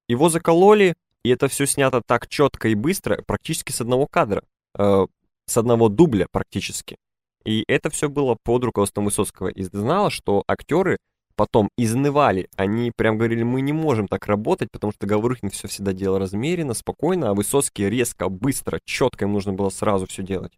Его 0.08 0.29
закололи, 0.29 0.96
И 1.24 1.29
это 1.32 1.50
все 1.50 1.65
снято 1.65 2.01
так 2.01 2.29
четко 2.29 2.70
и 2.70 2.75
быстро, 2.75 3.22
практически 3.27 3.74
с 3.74 3.82
одного 3.82 4.08
кадра, 4.08 4.41
э, 4.77 5.06
с 5.48 5.58
одного 5.58 5.89
дубля 5.89 6.27
практически. 6.32 6.96
И 7.50 7.63
это 7.68 7.89
все 7.89 8.10
было 8.10 8.38
под 8.44 8.63
руководством 8.63 9.06
Высоцкого. 9.06 9.48
И 9.48 9.63
знала, 9.63 10.12
что 10.12 10.44
актеры 10.48 10.98
потом 11.36 11.70
изнывали. 11.79 12.48
Они 12.56 12.91
прям 12.96 13.18
говорили, 13.18 13.41
мы 13.41 13.62
не 13.62 13.74
можем 13.74 14.08
так 14.08 14.27
работать, 14.27 14.70
потому 14.72 14.94
что 14.94 15.08
Говорухин 15.08 15.50
все 15.50 15.68
всегда 15.68 15.91
делал 15.91 16.20
размеренно, 16.20 16.75
спокойно, 16.75 17.29
а 17.29 17.34
Высоцкий 17.34 17.89
резко, 17.89 18.29
быстро, 18.29 18.79
четко, 18.86 19.25
им 19.25 19.34
нужно 19.34 19.53
было 19.53 19.70
сразу 19.70 20.06
все 20.06 20.22
делать. 20.22 20.51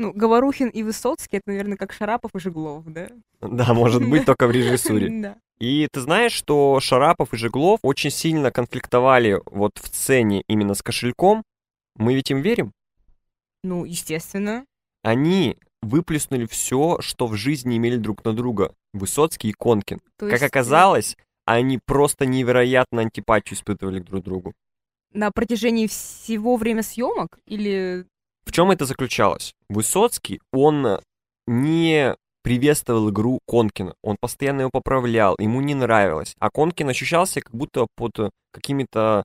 Ну, 0.00 0.12
Говорухин 0.12 0.68
и 0.68 0.82
Высоцкий, 0.82 1.36
это, 1.36 1.50
наверное, 1.50 1.76
как 1.76 1.92
Шарапов 1.92 2.34
и 2.34 2.40
Жеглов, 2.40 2.86
да? 2.86 3.08
Да, 3.40 3.72
может 3.72 4.04
быть, 4.04 4.24
только 4.24 4.48
в 4.48 4.50
режиссуре. 4.50 5.36
И 5.60 5.86
ты 5.92 6.00
знаешь, 6.00 6.32
что 6.32 6.80
Шарапов 6.80 7.32
и 7.32 7.36
Жеглов 7.36 7.78
очень 7.84 8.10
сильно 8.10 8.50
конфликтовали 8.50 9.40
вот 9.46 9.78
в 9.78 9.86
сцене 9.86 10.42
именно 10.48 10.74
с 10.74 10.82
кошельком. 10.82 11.44
Мы 11.94 12.14
ведь 12.14 12.32
им 12.32 12.40
верим? 12.40 12.72
Ну, 13.62 13.84
естественно. 13.84 14.64
Они 15.04 15.56
выплеснули 15.82 16.46
все, 16.46 16.98
что 17.00 17.26
в 17.26 17.36
жизни 17.36 17.76
имели 17.76 17.96
друг 17.96 18.24
на 18.24 18.32
друга. 18.32 18.72
Высоцкий 18.92 19.50
и 19.50 19.52
Конкин. 19.52 19.98
То 20.16 20.26
Как 20.26 20.32
есть, 20.32 20.42
э, 20.44 20.46
оказалось, 20.46 21.16
они 21.44 21.78
просто 21.84 22.24
невероятно 22.24 23.02
антипатию 23.02 23.58
испытывали 23.58 24.00
к 24.00 24.04
друг 24.04 24.24
другу. 24.24 24.54
На 25.12 25.30
протяжении 25.30 25.86
всего 25.86 26.56
время 26.56 26.82
съемок 26.82 27.38
или... 27.46 28.06
В 28.44 28.52
чем 28.52 28.70
это 28.70 28.86
заключалось? 28.86 29.52
Высоцкий, 29.68 30.40
он 30.52 31.00
не 31.46 32.16
приветствовал 32.42 33.10
игру 33.10 33.40
Конкина. 33.46 33.94
Он 34.02 34.16
постоянно 34.20 34.62
его 34.62 34.70
поправлял, 34.70 35.36
ему 35.38 35.60
не 35.60 35.74
нравилось. 35.74 36.34
А 36.38 36.50
Конкин 36.50 36.88
ощущался 36.88 37.40
как 37.40 37.54
будто 37.54 37.86
под 37.96 38.30
какими-то, 38.52 39.24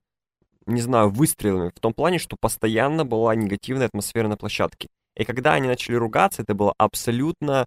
не 0.65 0.81
знаю, 0.81 1.09
выстрелами. 1.09 1.71
В 1.75 1.79
том 1.79 1.93
плане, 1.93 2.19
что 2.19 2.35
постоянно 2.39 3.05
была 3.05 3.35
негативная 3.35 3.87
атмосфера 3.87 4.27
на 4.27 4.37
площадке. 4.37 4.87
И 5.17 5.25
когда 5.25 5.53
они 5.55 5.67
начали 5.67 5.95
ругаться, 5.95 6.43
это 6.43 6.53
было 6.53 6.73
абсолютно 6.77 7.65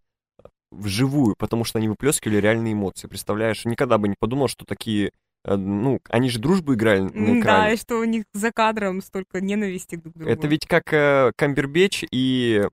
вживую, 0.71 1.35
потому 1.37 1.64
что 1.64 1.78
они 1.78 1.88
выплескивали 1.88 2.37
реальные 2.37 2.75
эмоции. 2.75 3.09
Представляешь, 3.09 3.64
никогда 3.64 3.99
бы 3.99 4.09
не 4.09 4.14
подумал, 4.19 4.47
что 4.47 4.64
такие 4.64 5.11
э, 5.45 5.57
ну, 5.57 5.99
они 6.09 6.28
же 6.30 6.38
дружбу 6.38 6.75
играли 6.75 7.00
на 7.00 7.09
М, 7.09 7.35
Да, 7.35 7.40
экране. 7.40 7.75
и 7.75 7.76
что 7.76 7.97
у 7.99 8.04
них 8.04 8.25
за 8.33 8.52
кадром 8.52 9.02
столько 9.02 9.40
ненависти 9.40 9.97
друг 9.97 10.14
к 10.14 10.16
другу. 10.19 10.30
Это 10.30 10.47
ведь 10.47 10.66
как 10.66 10.92
э, 10.92 11.33
Камбербэтч 11.37 12.04
и 12.12 12.69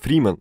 Фриман. 0.00 0.40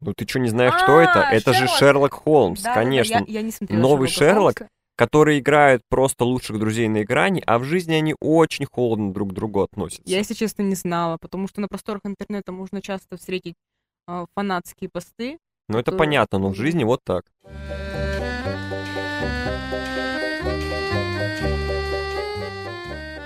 Ну 0.00 0.12
ты 0.14 0.26
что, 0.26 0.40
не 0.40 0.48
знаешь, 0.48 0.72
кто 0.82 0.98
это? 0.98 1.28
А, 1.28 1.32
Это 1.32 1.52
же 1.52 1.66
Шерлок. 1.68 1.78
Шерлок 1.78 2.14
Холмс, 2.14 2.62
Да, 2.62 2.70
да, 2.70 2.74
да, 2.74 2.80
конечно. 2.80 3.14
я, 3.18 3.24
я 3.28 3.42
не 3.42 3.52
смотрела 3.52 3.80
Новый 3.80 4.08
Шерлок? 4.08 4.58
Холмса. 4.58 4.70
Которые 5.00 5.38
играют 5.38 5.82
просто 5.88 6.26
лучших 6.26 6.58
друзей 6.58 6.86
на 6.88 7.04
экране, 7.04 7.42
а 7.46 7.58
в 7.58 7.64
жизни 7.64 7.94
они 7.94 8.14
очень 8.20 8.66
холодно 8.66 9.14
друг 9.14 9.30
к 9.30 9.32
другу 9.32 9.62
относятся. 9.62 10.02
Я, 10.04 10.18
если 10.18 10.34
честно, 10.34 10.60
не 10.60 10.74
знала, 10.74 11.16
потому 11.18 11.48
что 11.48 11.62
на 11.62 11.68
просторах 11.68 12.02
интернета 12.04 12.52
можно 12.52 12.82
часто 12.82 13.16
встретить 13.16 13.54
а, 14.06 14.26
фанатские 14.34 14.90
посты. 14.90 15.38
Ну 15.70 15.78
это 15.78 15.90
которые- 15.92 15.98
понятно, 15.98 16.38
но 16.38 16.48
в 16.50 16.54
жизни 16.54 16.84
вот 16.84 17.00
так. 17.02 17.24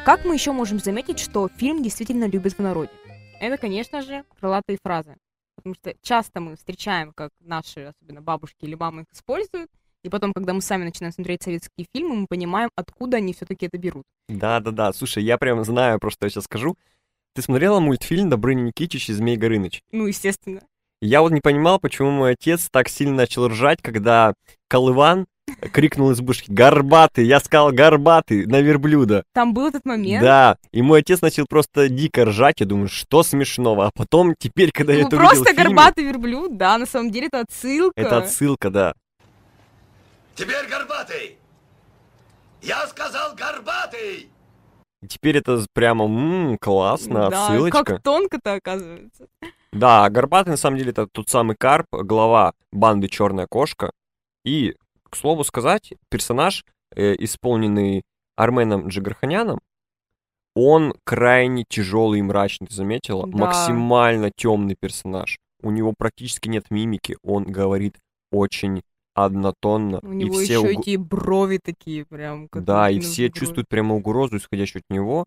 Как 0.04 0.24
мы 0.24 0.34
еще 0.34 0.52
можем 0.52 0.78
заметить, 0.78 1.18
что 1.18 1.48
фильм 1.48 1.82
действительно 1.82 2.26
любят 2.28 2.52
в 2.52 2.60
народе? 2.60 2.92
Это, 3.40 3.58
конечно 3.58 4.00
же, 4.02 4.22
крылатые 4.38 4.78
фразы. 4.80 5.16
Потому 5.56 5.74
что 5.74 5.92
часто 6.02 6.38
мы 6.38 6.54
встречаем, 6.54 7.12
как 7.16 7.32
наши, 7.40 7.92
особенно 7.98 8.22
бабушки 8.22 8.64
или 8.64 8.76
мамы 8.76 9.02
их 9.02 9.06
используют, 9.12 9.72
и 10.04 10.10
потом, 10.10 10.32
когда 10.32 10.52
мы 10.52 10.60
сами 10.60 10.84
начинаем 10.84 11.12
смотреть 11.12 11.42
советские 11.42 11.86
фильмы, 11.92 12.14
мы 12.14 12.26
понимаем, 12.28 12.68
откуда 12.76 13.16
они 13.16 13.32
все-таки 13.32 13.66
это 13.66 13.78
берут. 13.78 14.04
Да-да-да, 14.28 14.92
слушай, 14.92 15.24
я 15.24 15.38
прям 15.38 15.64
знаю, 15.64 15.98
просто 15.98 16.26
я 16.26 16.30
сейчас 16.30 16.44
скажу. 16.44 16.76
Ты 17.34 17.42
смотрела 17.42 17.80
мультфильм 17.80 18.30
«Добрыня 18.30 18.62
Никитич 18.62 19.08
и 19.08 19.12
Змей 19.12 19.36
Горыныч»? 19.36 19.82
Ну, 19.90 20.06
естественно. 20.06 20.60
Я 21.00 21.22
вот 21.22 21.32
не 21.32 21.40
понимал, 21.40 21.80
почему 21.80 22.10
мой 22.10 22.32
отец 22.32 22.68
так 22.70 22.88
сильно 22.88 23.16
начал 23.16 23.48
ржать, 23.48 23.80
когда 23.82 24.34
Колыван 24.68 25.26
крикнул 25.72 26.10
из 26.10 26.20
бушки 26.20 26.50
«Горбатый!» 26.50 27.26
Я 27.26 27.40
сказал 27.40 27.72
«Горбатый!» 27.72 28.46
на 28.46 28.60
верблюда. 28.60 29.24
Там 29.32 29.54
был 29.54 29.66
этот 29.66 29.84
момент. 29.84 30.22
Да, 30.22 30.58
и 30.70 30.82
мой 30.82 31.00
отец 31.00 31.20
начал 31.22 31.46
просто 31.48 31.88
дико 31.88 32.26
ржать, 32.26 32.60
я 32.60 32.66
думаю, 32.66 32.88
что 32.88 33.22
смешного, 33.22 33.86
а 33.86 33.90
потом, 33.94 34.34
теперь, 34.38 34.70
когда 34.70 34.92
я 34.92 35.02
Ну, 35.02 35.08
это 35.08 35.16
просто 35.16 35.40
увидел 35.40 35.54
фильме, 35.54 35.74
горбатый 35.74 36.04
верблюд, 36.04 36.56
да, 36.56 36.78
на 36.78 36.86
самом 36.86 37.10
деле 37.10 37.26
это 37.28 37.40
отсылка. 37.40 38.00
это 38.00 38.18
отсылка, 38.18 38.70
да. 38.70 38.94
Теперь 40.34 40.66
горбатый! 40.68 41.38
Я 42.62 42.86
сказал 42.86 43.34
горбатый! 43.34 44.28
Теперь 45.08 45.36
это 45.36 45.64
прямо, 45.74 46.06
м, 46.06 46.58
классно, 46.58 47.28
Да, 47.30 47.46
отсылочка. 47.46 47.84
как 47.84 48.02
тонко-то 48.02 48.54
оказывается. 48.54 49.26
Да, 49.72 50.08
Горбатый 50.08 50.52
на 50.52 50.56
самом 50.56 50.78
деле 50.78 50.92
это 50.92 51.06
тот 51.06 51.28
самый 51.28 51.56
Карп, 51.56 51.86
глава 51.90 52.54
банды 52.72 53.08
Черная 53.08 53.46
кошка. 53.46 53.90
И, 54.44 54.76
к 55.10 55.16
слову 55.16 55.44
сказать, 55.44 55.92
персонаж, 56.08 56.64
э, 56.94 57.14
исполненный 57.18 58.02
Арменом 58.36 58.88
Джигарханяном, 58.88 59.60
он 60.54 60.94
крайне 61.04 61.64
тяжелый 61.68 62.20
и 62.20 62.22
мрачный, 62.22 62.68
ты 62.68 62.74
заметила? 62.74 63.26
Да. 63.26 63.36
Максимально 63.36 64.30
темный 64.34 64.76
персонаж. 64.78 65.38
У 65.60 65.70
него 65.70 65.92
практически 65.96 66.48
нет 66.48 66.70
мимики, 66.70 67.16
он 67.22 67.44
говорит 67.44 67.96
очень 68.30 68.82
однотонно. 69.14 70.00
У 70.02 70.12
и 70.12 70.16
него 70.16 70.34
все 70.34 70.58
еще 70.60 70.72
уг- 70.74 70.80
эти 70.80 70.96
брови 70.96 71.58
такие 71.62 72.04
прям. 72.04 72.48
как 72.48 72.64
Да, 72.64 72.90
и 72.90 72.98
все 73.00 73.28
брови. 73.28 73.38
чувствуют 73.38 73.68
прямо 73.68 73.94
угрозу, 73.94 74.36
исходящую 74.36 74.80
от 74.86 74.94
него. 74.94 75.26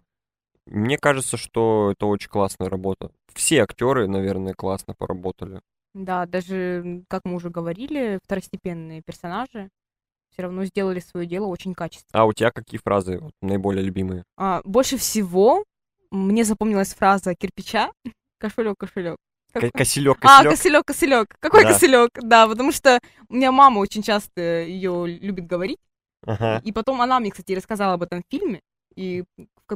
Мне 0.66 0.98
кажется, 0.98 1.38
что 1.38 1.92
это 1.94 2.06
очень 2.06 2.30
классная 2.30 2.70
работа. 2.70 3.12
Все 3.34 3.64
актеры, 3.64 4.08
наверное, 4.08 4.54
классно 4.54 4.94
поработали. 4.98 5.62
Да, 5.94 6.26
даже, 6.26 7.04
как 7.08 7.24
мы 7.26 7.36
уже 7.36 7.50
говорили, 7.50 8.20
второстепенные 8.24 9.02
персонажи 9.02 9.70
все 10.34 10.44
равно 10.44 10.66
сделали 10.66 11.00
свое 11.00 11.26
дело 11.26 11.48
очень 11.48 11.74
качественно. 11.74 12.22
А 12.22 12.26
у 12.26 12.34
тебя 12.34 12.52
какие 12.52 12.80
фразы 12.84 13.18
вот, 13.20 13.32
наиболее 13.42 13.84
любимые? 13.84 14.24
А, 14.38 14.62
больше 14.66 14.98
всего 14.98 15.64
мне 16.12 16.44
запомнилась 16.44 16.94
фраза 16.94 17.34
кирпича. 17.34 17.92
Кошелек, 18.40 18.76
кошелек. 18.78 19.18
Ко- 19.62 19.72
Косилек, 19.72 20.18
А, 20.22 20.44
кошелек, 20.44 20.86
кошелек. 20.86 21.36
Какой 21.40 21.64
Да. 21.64 21.74
кошелек? 21.74 22.10
Да, 22.22 22.48
потому 22.48 22.72
что 22.72 23.00
у 23.30 23.36
меня 23.36 23.52
мама 23.52 23.80
очень 23.80 24.02
часто 24.04 24.42
ее 24.42 25.08
любит 25.08 25.46
говорить. 25.48 25.80
Ага, 26.26 26.62
И 26.66 26.72
потом 26.72 27.02
она 27.02 27.20
мне, 27.20 27.32
кстати, 27.32 27.54
рассказала 27.54 27.94
об 27.94 28.04
этом 28.04 28.24
фильме. 28.30 28.62
И 28.96 29.24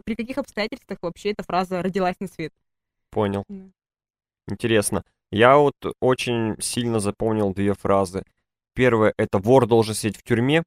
при 0.06 0.16
каких 0.16 0.38
обстоятельствах 0.38 0.98
вообще 1.02 1.32
эта 1.32 1.44
фраза 1.44 1.82
родилась 1.82 2.16
на 2.20 2.28
свет. 2.28 2.52
понял. 3.12 3.44
Да. 3.50 3.66
Интересно. 4.48 5.04
Я 5.32 5.58
вот 5.58 5.76
очень 6.00 6.56
сильно 6.62 7.00
запомнил 7.00 7.54
две 7.54 7.74
фразы. 7.74 8.24
Первая— 8.74 9.14
это 9.18 9.38
«вор 9.38 9.68
должен 9.68 9.94
сидеть 9.96 10.18
в 10.18 10.24
тюрьме». 10.24 10.64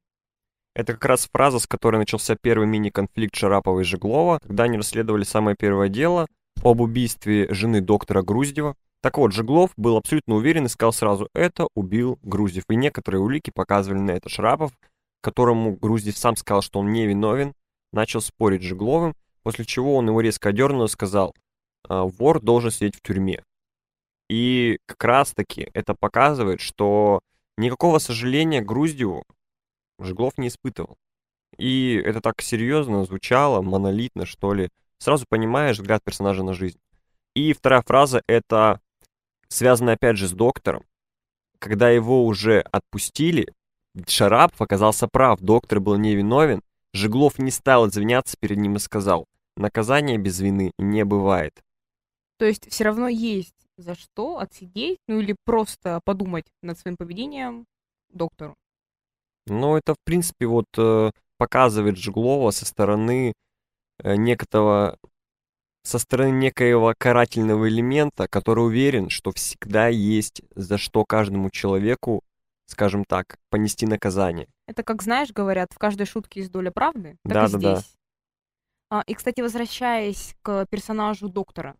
Это 0.75 0.93
как 0.93 1.05
раз 1.05 1.29
фраза, 1.31 1.59
с 1.59 1.67
которой 1.67 1.97
начался 1.97 2.35
первый 2.35 2.67
мини-конфликт 2.67 3.35
Шарапова 3.35 3.79
и 3.79 3.83
Жеглова, 3.83 4.39
когда 4.43 4.65
они 4.65 4.77
расследовали 4.77 5.23
самое 5.23 5.55
первое 5.57 5.87
дело 5.89 6.27
об 6.63 6.81
убийстве 6.81 7.47
жены 7.53 7.81
доктора 7.81 8.21
Груздева. 8.23 8.75
Так 9.05 9.19
вот, 9.19 9.33
Жеглов 9.33 9.69
был 9.77 9.97
абсолютно 9.97 10.33
уверен 10.33 10.65
и 10.65 10.67
сказал 10.67 10.91
сразу, 10.91 11.29
это 11.35 11.67
убил 11.75 12.17
Груздев. 12.23 12.63
И 12.69 12.75
некоторые 12.75 13.21
улики 13.21 13.51
показывали 13.51 13.99
на 13.99 14.09
это 14.09 14.29
Шарапов, 14.29 14.71
которому 15.21 15.75
Груздев 15.75 16.17
сам 16.17 16.35
сказал, 16.35 16.63
что 16.63 16.79
он 16.79 16.91
не 16.91 17.05
виновен, 17.05 17.53
начал 17.93 18.19
спорить 18.19 18.63
с 18.63 18.65
Жегловым, 18.65 19.15
после 19.43 19.63
чего 19.63 19.95
он 19.95 20.07
его 20.07 20.21
резко 20.21 20.49
одернул 20.49 20.85
и 20.85 20.87
сказал, 20.87 21.35
«А, 21.87 22.05
вор 22.05 22.41
должен 22.41 22.71
сидеть 22.71 22.95
в 22.95 23.01
тюрьме. 23.03 23.43
И 24.27 24.79
как 24.87 25.03
раз-таки 25.03 25.69
это 25.75 25.93
показывает, 25.93 26.59
что 26.59 27.19
никакого 27.57 27.99
сожаления 27.99 28.61
Груздеву 28.63 29.23
Жеглов 29.99 30.35
не 30.39 30.47
испытывал. 30.47 30.97
И 31.59 31.93
это 32.03 32.21
так 32.21 32.41
серьезно 32.41 33.05
звучало, 33.05 33.61
монолитно, 33.61 34.25
что 34.25 34.55
ли. 34.55 34.69
Сразу 34.97 35.27
понимаешь 35.29 35.77
взгляд 35.77 36.03
персонажа 36.03 36.41
на 36.41 36.55
жизнь. 36.55 36.79
И 37.35 37.53
вторая 37.53 37.83
фраза— 37.83 38.23
это 38.27 38.79
связано 39.47 39.93
опять 39.93 40.17
же 40.17 40.27
с 40.27 40.31
доктором. 40.31 40.83
Когда 41.59 41.89
его 41.89 42.25
уже 42.25 42.59
отпустили, 42.59 43.53
Шарапов 44.07 44.61
оказался 44.61 45.07
прав, 45.07 45.39
доктор 45.39 45.79
был 45.79 45.97
невиновен. 45.97 46.61
Жеглов 46.93 47.39
не 47.39 47.51
стал 47.51 47.87
извиняться 47.87 48.37
перед 48.39 48.57
ним 48.57 48.75
и 48.75 48.79
сказал, 48.79 49.25
наказания 49.57 50.17
без 50.17 50.39
вины 50.39 50.71
не 50.77 51.03
бывает. 51.05 51.63
То 52.37 52.45
есть 52.45 52.69
все 52.69 52.83
равно 52.83 53.07
есть 53.07 53.55
за 53.77 53.95
что 53.95 54.39
отсидеть, 54.39 54.99
ну 55.07 55.19
или 55.19 55.35
просто 55.45 55.99
подумать 56.05 56.45
над 56.61 56.77
своим 56.77 56.97
поведением 56.97 57.65
доктору. 58.09 58.55
Ну, 59.47 59.75
это, 59.75 59.93
в 59.93 59.99
принципе, 60.03 60.47
вот 60.47 60.65
э, 60.77 61.11
показывает 61.37 61.97
Жеглова 61.97 62.51
со 62.51 62.65
стороны 62.65 63.33
э, 63.99 64.15
некого, 64.15 64.97
со 65.85 65.99
стороны 65.99 66.31
некоего 66.31 66.93
карательного 66.97 67.69
элемента, 67.69 68.27
который 68.27 68.65
уверен, 68.65 69.09
что 69.09 69.31
всегда 69.31 69.87
есть 69.87 70.41
за 70.55 70.77
что 70.77 71.05
каждому 71.05 71.51
человеку, 71.51 72.23
скажем 72.65 73.05
так, 73.05 73.37
понести 73.49 73.85
наказание. 73.85 74.47
Это 74.67 74.81
как, 74.83 75.03
знаешь, 75.03 75.31
говорят, 75.31 75.71
в 75.73 75.77
каждой 75.77 76.07
шутке 76.07 76.39
есть 76.39 76.51
доля 76.51 76.71
правды, 76.71 77.17
так 77.23 77.31
и 77.31 77.33
Да-да-да. 77.51 77.75
здесь. 77.75 77.95
А, 78.89 79.03
и, 79.05 79.13
кстати, 79.13 79.41
возвращаясь 79.41 80.35
к 80.41 80.65
персонажу 80.71 81.29
доктора, 81.29 81.75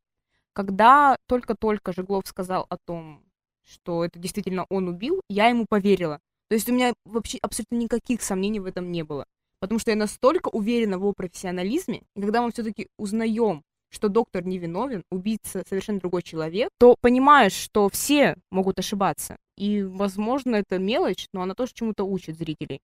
когда 0.54 1.18
только-только 1.28 1.91
Жеглов 1.91 2.28
сказал 2.28 2.68
о 2.70 2.78
том, 2.78 3.24
что 3.63 4.06
это 4.06 4.20
действительно 4.20 4.65
он 4.70 4.88
убил, 4.88 5.22
я 5.30 5.48
ему 5.48 5.65
поверила. 5.68 6.20
То 6.50 6.54
есть 6.54 6.70
у 6.70 6.74
меня 6.74 6.94
вообще 7.06 7.39
абсолютно 7.41 7.76
никаких 7.76 8.22
сомнений 8.22 8.60
в 8.60 8.65
этом 8.65 8.91
не 8.91 9.04
было. 9.04 9.26
Потому 9.60 9.80
что 9.80 9.89
я 9.89 9.98
настолько 9.98 10.50
уверена 10.50 10.98
в 10.98 11.02
его 11.02 11.13
профессионализме, 11.13 12.04
и 12.15 12.22
когда 12.22 12.44
мы 12.44 12.52
все-таки 12.52 12.88
узнаем, 12.98 13.63
что 13.95 14.10
доктор 14.10 14.45
невиновен, 14.45 15.03
убийца 15.10 15.63
совершенно 15.67 15.99
другой 15.99 16.21
человек, 16.21 16.69
то 16.77 16.95
понимаешь, 17.01 17.53
что 17.53 17.89
все 17.89 18.36
могут 18.51 18.77
ошибаться. 18.77 19.38
И, 19.58 19.84
возможно, 19.84 20.58
это 20.58 20.77
мелочь, 20.77 21.27
но 21.34 21.41
она 21.41 21.55
тоже 21.55 21.71
чему-то 21.73 22.03
учит 22.03 22.38
зрителей. 22.38 22.79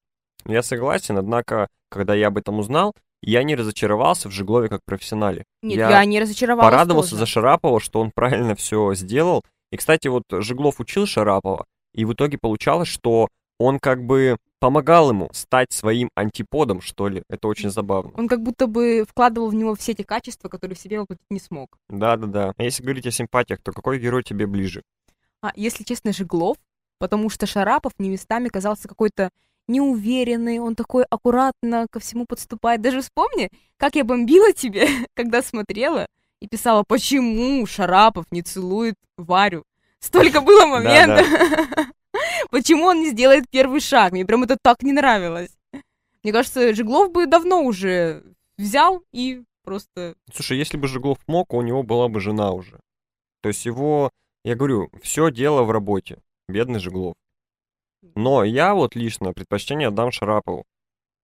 Я 0.45 0.63
согласен, 0.63 1.17
однако, 1.17 1.67
когда 1.89 2.15
я 2.15 2.27
об 2.27 2.37
этом 2.37 2.59
узнал, 2.59 2.93
я 3.21 3.43
не 3.43 3.55
разочаровался 3.55 4.29
в 4.29 4.31
Жиглове 4.31 4.69
как 4.69 4.79
профессионале. 4.85 5.43
Нет, 5.61 5.77
я, 5.77 5.89
я 5.89 6.05
не 6.05 6.19
разочаровалась 6.19 6.71
Порадовался 6.71 7.11
тоже. 7.11 7.19
за 7.19 7.25
Шарапова, 7.27 7.79
что 7.79 7.99
он 7.99 8.11
правильно 8.11 8.55
все 8.55 8.93
сделал. 8.95 9.43
И, 9.71 9.77
кстати, 9.77 10.07
вот 10.07 10.23
Жиглов 10.31 10.79
учил 10.79 11.05
Шарапова, 11.05 11.65
и 11.93 12.05
в 12.05 12.13
итоге 12.13 12.37
получалось, 12.39 12.87
что 12.87 13.27
он 13.61 13.79
как 13.79 14.03
бы 14.03 14.37
помогал 14.59 15.09
ему 15.09 15.29
стать 15.33 15.71
своим 15.71 16.09
антиподом, 16.15 16.81
что 16.81 17.07
ли. 17.07 17.23
Это 17.29 17.47
очень 17.47 17.71
забавно. 17.71 18.11
Он 18.15 18.27
как 18.27 18.43
будто 18.43 18.67
бы 18.67 19.05
вкладывал 19.09 19.49
в 19.49 19.55
него 19.55 19.73
все 19.75 19.93
эти 19.93 20.03
качества, 20.03 20.49
которые 20.49 20.75
в 20.75 20.79
себе 20.79 20.99
воплотить 20.99 21.25
не 21.29 21.39
смог. 21.39 21.77
Да-да-да. 21.89 22.53
А 22.55 22.63
если 22.63 22.83
говорить 22.83 23.07
о 23.07 23.11
симпатиях, 23.11 23.59
то 23.61 23.71
какой 23.71 23.99
герой 23.99 24.23
тебе 24.23 24.45
ближе? 24.45 24.83
А, 25.41 25.51
если 25.55 25.83
честно, 25.83 26.13
Жиглов, 26.13 26.57
потому 26.99 27.29
что 27.29 27.47
Шарапов 27.47 27.93
мне 27.97 28.09
местами 28.09 28.49
казался 28.49 28.87
какой-то 28.87 29.31
неуверенный, 29.67 30.59
он 30.59 30.75
такой 30.75 31.03
аккуратно 31.09 31.87
ко 31.89 31.99
всему 31.99 32.25
подступает. 32.25 32.81
Даже 32.81 33.01
вспомни, 33.01 33.49
как 33.77 33.95
я 33.95 34.03
бомбила 34.03 34.53
тебе, 34.53 34.87
когда 35.15 35.41
смотрела 35.41 36.05
и 36.39 36.47
писала, 36.47 36.83
почему 36.87 37.65
Шарапов 37.65 38.25
не 38.31 38.43
целует 38.43 38.95
Варю. 39.17 39.63
Столько 39.99 40.41
было 40.41 40.65
моментов. 40.67 41.25
Почему 42.51 42.85
он 42.85 42.99
не 42.99 43.09
сделает 43.11 43.45
первый 43.49 43.79
шаг? 43.79 44.11
Мне 44.11 44.25
прям 44.25 44.43
это 44.43 44.57
так 44.61 44.83
не 44.83 44.91
нравилось. 44.91 45.57
Мне 46.21 46.33
кажется, 46.33 46.75
Жиглов 46.75 47.11
бы 47.11 47.25
давно 47.25 47.63
уже 47.63 48.23
взял 48.57 49.03
и 49.11 49.43
просто... 49.63 50.15
Слушай, 50.33 50.57
если 50.57 50.77
бы 50.77 50.87
Жиглов 50.87 51.17
мог, 51.27 51.53
у 51.53 51.61
него 51.61 51.81
была 51.81 52.09
бы 52.09 52.19
жена 52.19 52.51
уже. 52.51 52.79
То 53.41 53.49
есть 53.49 53.65
его, 53.65 54.11
я 54.43 54.55
говорю, 54.55 54.91
все 55.01 55.31
дело 55.31 55.63
в 55.63 55.71
работе. 55.71 56.19
Бедный 56.49 56.79
Жиглов. 56.79 57.15
Но 58.15 58.43
я 58.43 58.75
вот 58.75 58.95
лично 58.95 59.31
предпочтение 59.33 59.87
отдам 59.87 60.11
Шарапову. 60.11 60.65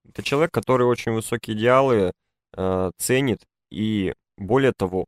Это 0.08 0.24
человек, 0.24 0.52
который 0.52 0.88
очень 0.88 1.12
высокие 1.12 1.58
идеалы 1.58 2.13
э, 2.56 2.92
ценит, 2.98 3.46
и 3.70 4.13
более 4.38 4.72
того, 4.72 5.06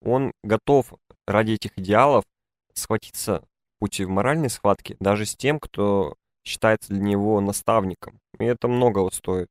он 0.00 0.32
готов 0.42 0.94
ради 1.26 1.52
этих 1.52 1.76
идеалов 1.76 2.24
схватиться 2.72 3.44
пути 3.80 4.04
в 4.04 4.10
моральной 4.10 4.50
схватке 4.50 4.96
даже 5.00 5.26
с 5.26 5.34
тем, 5.34 5.58
кто 5.58 6.14
считается 6.44 6.92
для 6.92 7.02
него 7.02 7.40
наставником. 7.40 8.20
И 8.38 8.44
это 8.44 8.68
многого 8.68 9.10
стоит. 9.10 9.48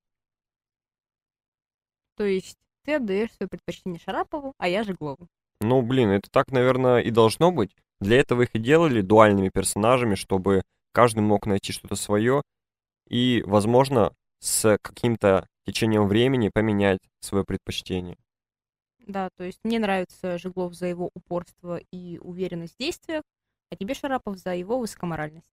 То 2.15 2.24
есть 2.26 2.58
ты 2.86 2.96
отдаешь 2.96 3.32
свое 3.34 3.50
предпочтение 3.50 4.00
Шарапову, 4.00 4.54
а 4.58 4.68
я 4.68 4.84
Жиглову. 4.84 5.28
Ну, 5.62 5.82
блин, 5.82 6.10
это 6.10 6.30
так, 6.32 6.52
наверное, 6.52 7.00
и 7.00 7.12
должно 7.12 7.52
быть. 7.52 7.76
Для 8.00 8.20
этого 8.20 8.44
их 8.44 8.50
и 8.54 8.60
делали 8.60 9.02
дуальными 9.02 9.50
персонажами, 9.50 10.15
чтобы 10.15 10.63
каждый 10.94 11.20
мог 11.20 11.46
найти 11.46 11.74
что-то 11.74 11.96
свое 11.96 12.42
и, 13.10 13.44
возможно, 13.46 14.13
с 14.39 14.78
каким-то 14.82 15.48
течением 15.65 16.08
времени 16.08 16.50
поменять 16.54 17.00
свое 17.20 17.44
предпочтение. 17.44 18.18
Да, 19.00 19.30
то 19.38 19.44
есть 19.44 19.60
мне 19.63 19.80
нравится 19.80 20.38
Жиглов 20.38 20.76
за 20.76 20.86
его 20.88 21.10
упорство 21.13 21.80
и 21.92 22.20
уверенность 22.20 22.76
в 22.76 22.80
действиях, 22.80 23.24
а 23.71 23.75
тебе, 23.75 23.93
Шарапов, 23.93 24.38
за 24.38 24.55
его 24.55 24.79
высокоморальность. 24.79 25.45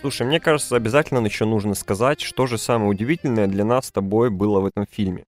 Слушай, 0.00 0.26
мне 0.26 0.40
кажется, 0.40 0.76
обязательно 0.76 1.24
еще 1.24 1.44
нужно 1.44 1.74
сказать, 1.74 2.20
что 2.20 2.46
же 2.46 2.56
самое 2.56 2.90
удивительное 2.90 3.46
для 3.46 3.64
нас 3.64 3.86
с 3.86 3.92
тобой 3.92 4.30
было 4.30 4.60
в 4.60 4.66
этом 4.66 4.86
фильме. 4.86 5.24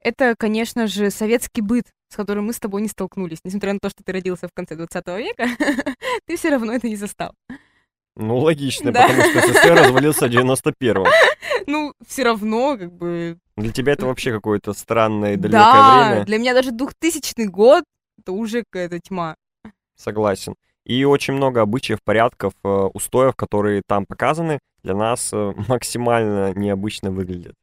Это, 0.00 0.36
конечно 0.38 0.86
же, 0.86 1.10
советский 1.10 1.60
быт, 1.60 1.86
с 2.08 2.16
которым 2.16 2.46
мы 2.46 2.52
с 2.52 2.60
тобой 2.60 2.82
не 2.82 2.88
столкнулись. 2.88 3.40
Несмотря 3.42 3.72
на 3.72 3.80
то, 3.80 3.90
что 3.90 4.04
ты 4.04 4.12
родился 4.12 4.46
в 4.46 4.52
конце 4.54 4.76
20 4.76 5.06
века, 5.18 5.48
ты 6.26 6.36
все 6.36 6.50
равно 6.50 6.72
это 6.72 6.88
не 6.88 6.94
застал. 6.94 7.34
Ну, 8.16 8.38
логично, 8.38 8.92
Да. 8.92 9.02
потому 9.06 9.22
что 9.22 9.40
СССР 9.40 9.74
развалился 9.74 10.26
в 10.26 10.30
91-м. 10.30 11.04
Ну, 11.66 11.92
все 12.06 12.22
равно, 12.24 12.76
как 12.78 12.92
бы... 12.92 13.38
Для 13.56 13.72
тебя 13.72 13.92
это 13.94 14.06
вообще 14.06 14.32
какое-то 14.32 14.72
странное 14.72 15.36
далекое 15.36 15.60
Да, 15.60 16.08
время. 16.10 16.24
для 16.24 16.38
меня 16.38 16.54
даже 16.54 16.70
2000 16.70 17.44
год 17.46 17.84
это 18.18 18.32
уже 18.32 18.62
какая-то 18.70 19.00
тьма. 19.00 19.34
Согласен. 19.96 20.54
И 20.84 21.04
очень 21.04 21.34
много 21.34 21.60
обычаев, 21.62 21.98
порядков, 22.04 22.52
э, 22.64 22.68
устоев, 22.68 23.34
которые 23.34 23.82
там 23.86 24.06
показаны, 24.06 24.60
для 24.84 24.94
нас 24.94 25.30
э, 25.32 25.52
максимально 25.68 26.52
необычно 26.54 27.10
выглядят. 27.10 27.54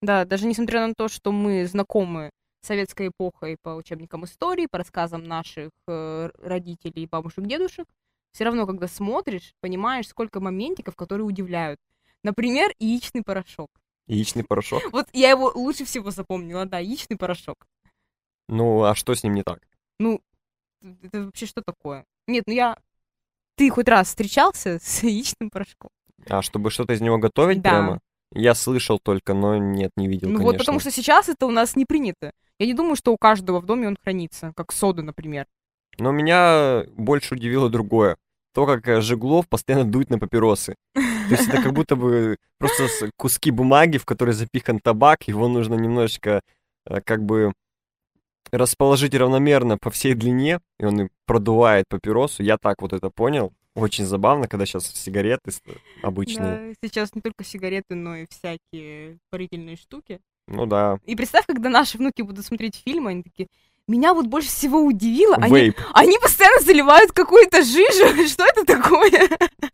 Да, 0.00 0.24
даже 0.24 0.46
несмотря 0.46 0.86
на 0.86 0.94
то, 0.96 1.08
что 1.08 1.30
мы 1.32 1.66
знакомы 1.66 2.30
с 2.62 2.66
советской 2.68 3.08
эпохой 3.08 3.56
по 3.62 3.70
учебникам 3.70 4.24
истории, 4.24 4.66
по 4.70 4.78
рассказам 4.78 5.24
наших 5.24 5.70
э, 5.88 6.30
родителей, 6.42 7.06
бабушек, 7.10 7.44
дедушек, 7.46 7.86
все 8.34 8.44
равно, 8.44 8.66
когда 8.66 8.88
смотришь, 8.88 9.54
понимаешь, 9.60 10.08
сколько 10.08 10.40
моментиков, 10.40 10.96
которые 10.96 11.24
удивляют. 11.24 11.78
Например, 12.24 12.72
яичный 12.80 13.22
порошок. 13.22 13.70
Яичный 14.08 14.42
порошок. 14.42 14.82
Вот 14.92 15.06
я 15.12 15.30
его 15.30 15.52
лучше 15.54 15.84
всего 15.84 16.10
запомнила, 16.10 16.66
да, 16.66 16.78
яичный 16.80 17.16
порошок. 17.16 17.66
Ну, 18.48 18.82
а 18.82 18.94
что 18.96 19.14
с 19.14 19.22
ним 19.22 19.34
не 19.34 19.42
так? 19.44 19.60
Ну, 20.00 20.20
это 21.02 21.26
вообще 21.26 21.46
что 21.46 21.62
такое? 21.62 22.04
Нет, 22.26 22.44
ну 22.46 22.52
я... 22.52 22.76
Ты 23.56 23.70
хоть 23.70 23.88
раз 23.88 24.08
встречался 24.08 24.80
с 24.82 25.02
яичным 25.04 25.48
порошком? 25.48 25.90
А 26.28 26.42
чтобы 26.42 26.70
что-то 26.70 26.92
из 26.92 27.00
него 27.00 27.18
готовить 27.18 27.62
Да. 27.62 27.70
прямо? 27.70 28.00
Я 28.32 28.56
слышал 28.56 28.98
только, 28.98 29.32
но 29.32 29.58
нет, 29.58 29.92
не 29.96 30.08
видел, 30.08 30.28
ну 30.28 30.38
конечно. 30.38 30.52
вот 30.52 30.58
потому 30.58 30.80
что 30.80 30.90
сейчас 30.90 31.28
это 31.28 31.46
у 31.46 31.52
нас 31.52 31.76
не 31.76 31.84
принято. 31.84 32.32
Я 32.58 32.66
не 32.66 32.74
думаю, 32.74 32.96
что 32.96 33.12
у 33.12 33.16
каждого 33.16 33.60
в 33.60 33.66
доме 33.66 33.86
он 33.86 33.96
хранится, 34.02 34.52
как 34.56 34.72
сода, 34.72 35.02
например. 35.02 35.46
Но 35.98 36.10
меня 36.10 36.84
больше 36.96 37.34
удивило 37.34 37.70
другое. 37.70 38.16
То, 38.54 38.66
как 38.66 38.88
э, 38.88 39.00
Жиглов 39.00 39.48
постоянно 39.48 39.84
дует 39.84 40.10
на 40.10 40.18
папиросы. 40.18 40.74
То 40.94 41.00
есть 41.30 41.48
это 41.48 41.62
как 41.62 41.72
будто 41.74 41.96
бы 41.96 42.36
просто 42.58 42.88
с- 42.88 43.10
куски 43.16 43.50
бумаги, 43.50 43.98
в 43.98 44.04
которые 44.04 44.34
запихан 44.34 44.78
табак, 44.78 45.28
его 45.28 45.48
нужно 45.48 45.74
немножечко 45.74 46.40
э, 46.86 47.00
как 47.00 47.24
бы 47.24 47.52
расположить 48.52 49.14
равномерно 49.14 49.78
по 49.78 49.90
всей 49.90 50.14
длине, 50.14 50.60
и 50.78 50.84
он 50.84 51.08
продувает 51.26 51.86
папиросу. 51.88 52.42
Я 52.42 52.56
так 52.58 52.82
вот 52.82 52.92
это 52.92 53.10
понял. 53.10 53.52
Очень 53.74 54.04
забавно, 54.04 54.46
когда 54.46 54.66
сейчас 54.66 54.86
сигареты 54.86 55.50
обычные. 56.02 56.74
Да, 56.80 56.88
сейчас 56.88 57.12
не 57.14 57.20
только 57.20 57.42
сигареты, 57.42 57.96
но 57.96 58.16
и 58.16 58.26
всякие 58.30 59.18
парительные 59.30 59.76
штуки. 59.76 60.20
Ну 60.46 60.66
да. 60.66 60.98
И 61.06 61.16
представь, 61.16 61.46
когда 61.46 61.70
наши 61.70 61.98
внуки 61.98 62.22
будут 62.22 62.44
смотреть 62.46 62.76
фильмы, 62.84 63.10
они 63.10 63.22
такие, 63.24 63.48
меня 63.86 64.14
вот 64.14 64.26
больше 64.26 64.48
всего 64.48 64.80
удивило, 64.80 65.36
они, 65.36 65.72
они 65.92 66.18
постоянно 66.18 66.60
заливают 66.60 67.12
какую-то 67.12 67.62
жижу, 67.62 68.26
что 68.28 68.44
это 68.44 68.64
такое? 68.64 69.28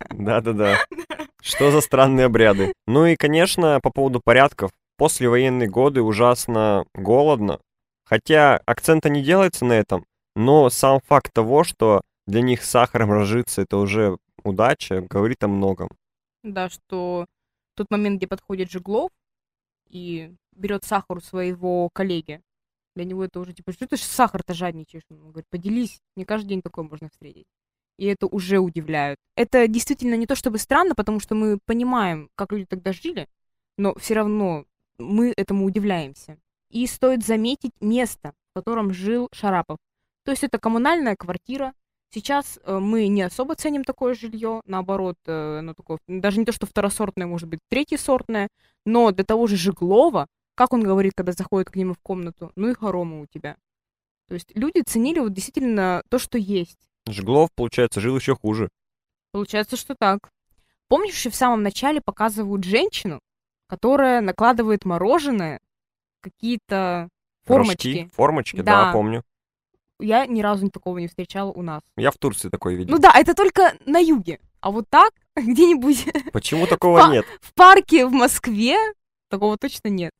Да-да-да. 0.09 0.77
Что 1.41 1.71
за 1.71 1.81
странные 1.81 2.27
обряды? 2.27 2.73
Ну 2.85 3.07
и, 3.07 3.15
конечно, 3.15 3.79
по 3.81 3.89
поводу 3.89 4.21
порядков. 4.23 4.69
Послевоенные 4.97 5.67
годы 5.67 6.03
ужасно 6.03 6.85
голодно. 6.93 7.59
Хотя 8.05 8.61
акцента 8.67 9.09
не 9.09 9.23
делается 9.23 9.65
на 9.65 9.73
этом, 9.73 10.05
но 10.35 10.69
сам 10.69 10.99
факт 11.07 11.33
того, 11.33 11.63
что 11.63 12.01
для 12.27 12.41
них 12.41 12.63
сахаром 12.63 13.11
разжиться 13.11 13.63
это 13.63 13.77
уже 13.77 14.17
удача, 14.43 15.01
говорит 15.01 15.43
о 15.43 15.47
многом. 15.47 15.89
Да, 16.43 16.69
что 16.69 17.25
тот 17.75 17.87
момент, 17.89 18.17
где 18.17 18.27
подходит 18.27 18.69
Жиглов 18.69 19.09
и 19.89 20.33
берет 20.55 20.83
сахар 20.83 21.17
у 21.17 21.21
своего 21.21 21.89
коллеги, 21.93 22.41
для 22.95 23.05
него 23.05 23.23
это 23.23 23.39
уже 23.39 23.53
типа, 23.53 23.71
что 23.71 23.87
ты 23.87 23.97
сахар-то 23.97 24.53
жадничаешь? 24.53 25.03
Он 25.09 25.31
говорит, 25.31 25.47
поделись, 25.49 26.01
не 26.15 26.25
каждый 26.25 26.49
день 26.49 26.61
такое 26.61 26.85
можно 26.85 27.09
встретить. 27.09 27.45
И 27.97 28.05
это 28.05 28.27
уже 28.27 28.59
удивляет. 28.59 29.17
Это 29.35 29.67
действительно 29.67 30.15
не 30.15 30.25
то 30.25 30.35
чтобы 30.35 30.57
странно, 30.57 30.95
потому 30.95 31.19
что 31.19 31.35
мы 31.35 31.59
понимаем, 31.65 32.29
как 32.35 32.51
люди 32.51 32.65
тогда 32.65 32.93
жили, 32.93 33.27
но 33.77 33.93
все 33.95 34.15
равно 34.15 34.65
мы 34.97 35.33
этому 35.35 35.65
удивляемся. 35.65 36.37
И 36.69 36.87
стоит 36.87 37.25
заметить 37.25 37.73
место, 37.79 38.33
в 38.51 38.59
котором 38.59 38.93
жил 38.93 39.29
Шарапов. 39.33 39.77
То 40.23 40.31
есть 40.31 40.43
это 40.43 40.59
коммунальная 40.59 41.15
квартира. 41.15 41.73
Сейчас 42.13 42.59
э, 42.63 42.77
мы 42.77 43.07
не 43.07 43.21
особо 43.21 43.55
ценим 43.55 43.83
такое 43.83 44.13
жилье, 44.13 44.61
наоборот, 44.65 45.15
э, 45.25 45.59
оно 45.59 45.73
такое, 45.73 45.97
даже 46.07 46.39
не 46.39 46.45
то, 46.45 46.51
что 46.51 46.65
второсортное, 46.65 47.25
может 47.25 47.47
быть, 47.47 47.59
третьесортное, 47.69 48.49
но 48.85 49.11
для 49.11 49.23
того 49.23 49.47
же 49.47 49.55
Жиглова, 49.55 50.27
как 50.55 50.73
он 50.73 50.83
говорит, 50.83 51.13
когда 51.15 51.31
заходит 51.31 51.69
к 51.69 51.75
нему 51.75 51.93
в 51.93 51.99
комнату, 51.99 52.51
ну 52.55 52.69
и 52.69 52.73
хоромы 52.73 53.21
у 53.21 53.25
тебя. 53.25 53.57
То 54.27 54.35
есть 54.35 54.55
люди 54.55 54.81
ценили 54.81 55.19
вот 55.19 55.33
действительно 55.33 56.03
то, 56.09 56.17
что 56.17 56.37
есть. 56.37 56.77
Жиглов, 57.07 57.49
получается, 57.53 57.99
жил 57.99 58.15
еще 58.15 58.35
хуже. 58.35 58.69
Получается, 59.31 59.75
что 59.77 59.95
так. 59.95 60.29
Помнишь, 60.87 61.13
еще 61.13 61.29
в 61.29 61.35
самом 61.35 61.63
начале 61.63 62.01
показывают 62.01 62.63
женщину, 62.63 63.19
которая 63.67 64.21
накладывает 64.21 64.85
мороженое, 64.85 65.59
какие-то 66.21 67.09
формочки. 67.45 67.87
Рожки, 67.87 68.09
формочки, 68.13 68.57
да. 68.57 68.85
Да. 68.85 68.91
помню. 68.93 69.23
Я 69.99 70.25
ни 70.25 70.41
разу 70.41 70.69
такого 70.69 70.97
не 70.97 71.07
встречала 71.07 71.51
у 71.51 71.61
нас. 71.61 71.81
Я 71.95 72.11
в 72.11 72.17
Турции 72.17 72.49
такой 72.49 72.75
видел. 72.75 72.95
Ну 72.95 72.99
да, 72.99 73.13
это 73.15 73.33
только 73.33 73.75
на 73.85 73.99
юге. 73.99 74.39
А 74.59 74.71
вот 74.71 74.85
так, 74.89 75.13
где-нибудь 75.35 76.07
Почему 76.33 76.67
такого 76.67 77.11
нет? 77.11 77.25
в 77.41 77.53
парке 77.53 78.05
в 78.05 78.11
Москве, 78.11 78.77
такого 79.29 79.57
точно 79.57 79.89
нет. 79.89 80.11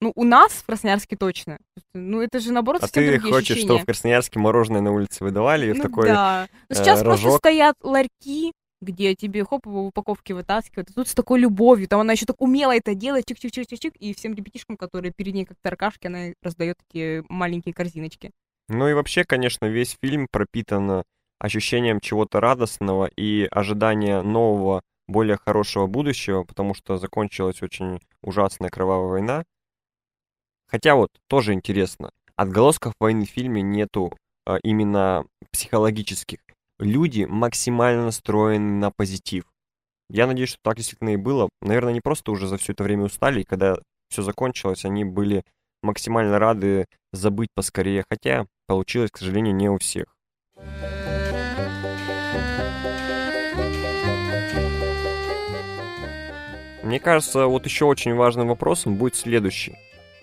Ну, 0.00 0.12
у 0.14 0.24
нас 0.24 0.52
в 0.52 0.64
Красноярске 0.66 1.16
точно. 1.16 1.58
Ну, 1.92 2.20
это 2.20 2.38
же, 2.38 2.52
наоборот, 2.52 2.82
А 2.82 2.86
совсем 2.86 3.04
ты 3.04 3.10
другие 3.12 3.32
хочешь, 3.32 3.56
чтобы 3.58 3.62
ощущения. 3.74 3.82
в 3.82 3.86
Красноярске 3.86 4.38
мороженое 4.38 4.80
на 4.80 4.92
улице 4.92 5.24
выдавали 5.24 5.68
и 5.68 5.72
в 5.72 5.76
Ну 5.76 5.82
такой... 5.82 6.06
да. 6.06 6.48
Но 6.68 6.76
э, 6.76 6.78
сейчас 6.78 7.02
просто 7.02 7.24
рожок. 7.24 7.38
стоят 7.38 7.74
ларьки, 7.82 8.52
где 8.80 9.16
тебе 9.16 9.44
хоп 9.44 9.66
в 9.66 9.76
упаковке 9.76 10.34
вытаскивают. 10.34 10.90
А 10.90 10.92
тут 10.92 11.08
с 11.08 11.14
такой 11.14 11.40
любовью. 11.40 11.88
Там 11.88 12.00
она 12.00 12.12
еще 12.12 12.26
так 12.26 12.40
умело 12.40 12.74
это 12.76 12.94
делает, 12.94 13.28
чик-чик-чик-чик-чик, 13.28 13.96
и 13.98 14.14
всем 14.14 14.34
ребятишкам, 14.34 14.76
которые 14.76 15.12
перед 15.12 15.34
ней 15.34 15.44
как 15.44 15.56
таркашки, 15.60 16.06
она 16.06 16.28
раздает 16.42 16.76
эти 16.90 17.24
маленькие 17.28 17.74
корзиночки. 17.74 18.30
Ну 18.68 18.88
и 18.88 18.92
вообще, 18.94 19.24
конечно, 19.24 19.66
весь 19.66 19.96
фильм 20.00 20.28
пропитан 20.30 21.02
ощущением 21.40 22.00
чего-то 22.00 22.40
радостного 22.40 23.10
и 23.16 23.48
ожидания 23.50 24.22
нового, 24.22 24.82
более 25.08 25.38
хорошего 25.44 25.86
будущего, 25.86 26.44
потому 26.44 26.74
что 26.74 26.98
закончилась 26.98 27.62
очень 27.62 27.98
ужасная 28.22 28.68
кровавая 28.70 29.08
война. 29.08 29.44
Хотя 30.70 30.94
вот 30.96 31.10
тоже 31.28 31.54
интересно, 31.54 32.10
отголосков 32.36 32.92
войны 33.00 33.24
в 33.24 33.30
фильме 33.30 33.62
нету 33.62 34.12
а, 34.46 34.58
именно 34.62 35.24
психологических. 35.50 36.40
Люди 36.78 37.24
максимально 37.24 38.04
настроены 38.04 38.78
на 38.78 38.90
позитив. 38.90 39.44
Я 40.10 40.26
надеюсь, 40.26 40.50
что 40.50 40.58
так 40.62 40.76
действительно 40.76 41.10
и 41.10 41.16
было. 41.16 41.48
Наверное, 41.62 41.90
они 41.90 42.00
просто 42.00 42.30
уже 42.30 42.46
за 42.46 42.58
все 42.58 42.72
это 42.72 42.84
время 42.84 43.04
устали, 43.04 43.40
и 43.40 43.44
когда 43.44 43.76
все 44.10 44.22
закончилось, 44.22 44.84
они 44.84 45.04
были 45.04 45.42
максимально 45.82 46.38
рады 46.38 46.86
забыть 47.12 47.48
поскорее, 47.54 48.04
хотя 48.08 48.46
получилось, 48.66 49.10
к 49.10 49.18
сожалению, 49.18 49.54
не 49.54 49.70
у 49.70 49.78
всех. 49.78 50.06
Мне 56.82 57.00
кажется, 57.00 57.46
вот 57.46 57.66
еще 57.66 57.84
очень 57.84 58.14
важным 58.14 58.48
вопросом 58.48 58.96
будет 58.96 59.14
следующий. 59.14 59.76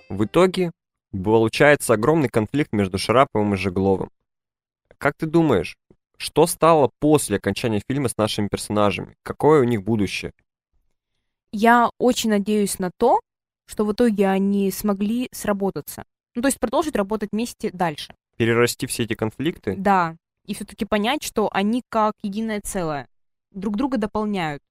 В 0.09 0.25
итоге 0.25 0.71
получается 1.11 1.93
огромный 1.93 2.29
конфликт 2.29 2.73
между 2.73 2.97
Шараповым 2.97 3.53
и 3.53 3.57
Жегловым. 3.57 4.09
Как 4.97 5.15
ты 5.17 5.25
думаешь, 5.25 5.77
что 6.17 6.47
стало 6.47 6.91
после 6.99 7.37
окончания 7.37 7.81
фильма 7.89 8.09
с 8.09 8.17
нашими 8.17 8.47
персонажами? 8.47 9.15
Какое 9.23 9.61
у 9.61 9.63
них 9.63 9.83
будущее? 9.83 10.33
Я 11.51 11.89
очень 11.99 12.29
надеюсь 12.29 12.79
на 12.79 12.91
то, 12.97 13.19
что 13.65 13.85
в 13.85 13.93
итоге 13.93 14.27
они 14.27 14.71
смогли 14.71 15.29
сработаться. 15.31 16.03
Ну, 16.35 16.41
то 16.41 16.47
есть 16.47 16.59
продолжить 16.59 16.95
работать 16.95 17.29
вместе 17.31 17.71
дальше. 17.71 18.13
Перерасти 18.37 18.87
все 18.87 19.03
эти 19.03 19.13
конфликты? 19.13 19.75
Да. 19.77 20.17
И 20.45 20.53
все-таки 20.53 20.85
понять, 20.85 21.23
что 21.23 21.49
они 21.51 21.81
как 21.89 22.13
единое 22.21 22.61
целое. 22.61 23.07
Друг 23.51 23.77
друга 23.77 23.97
дополняют. 23.97 24.61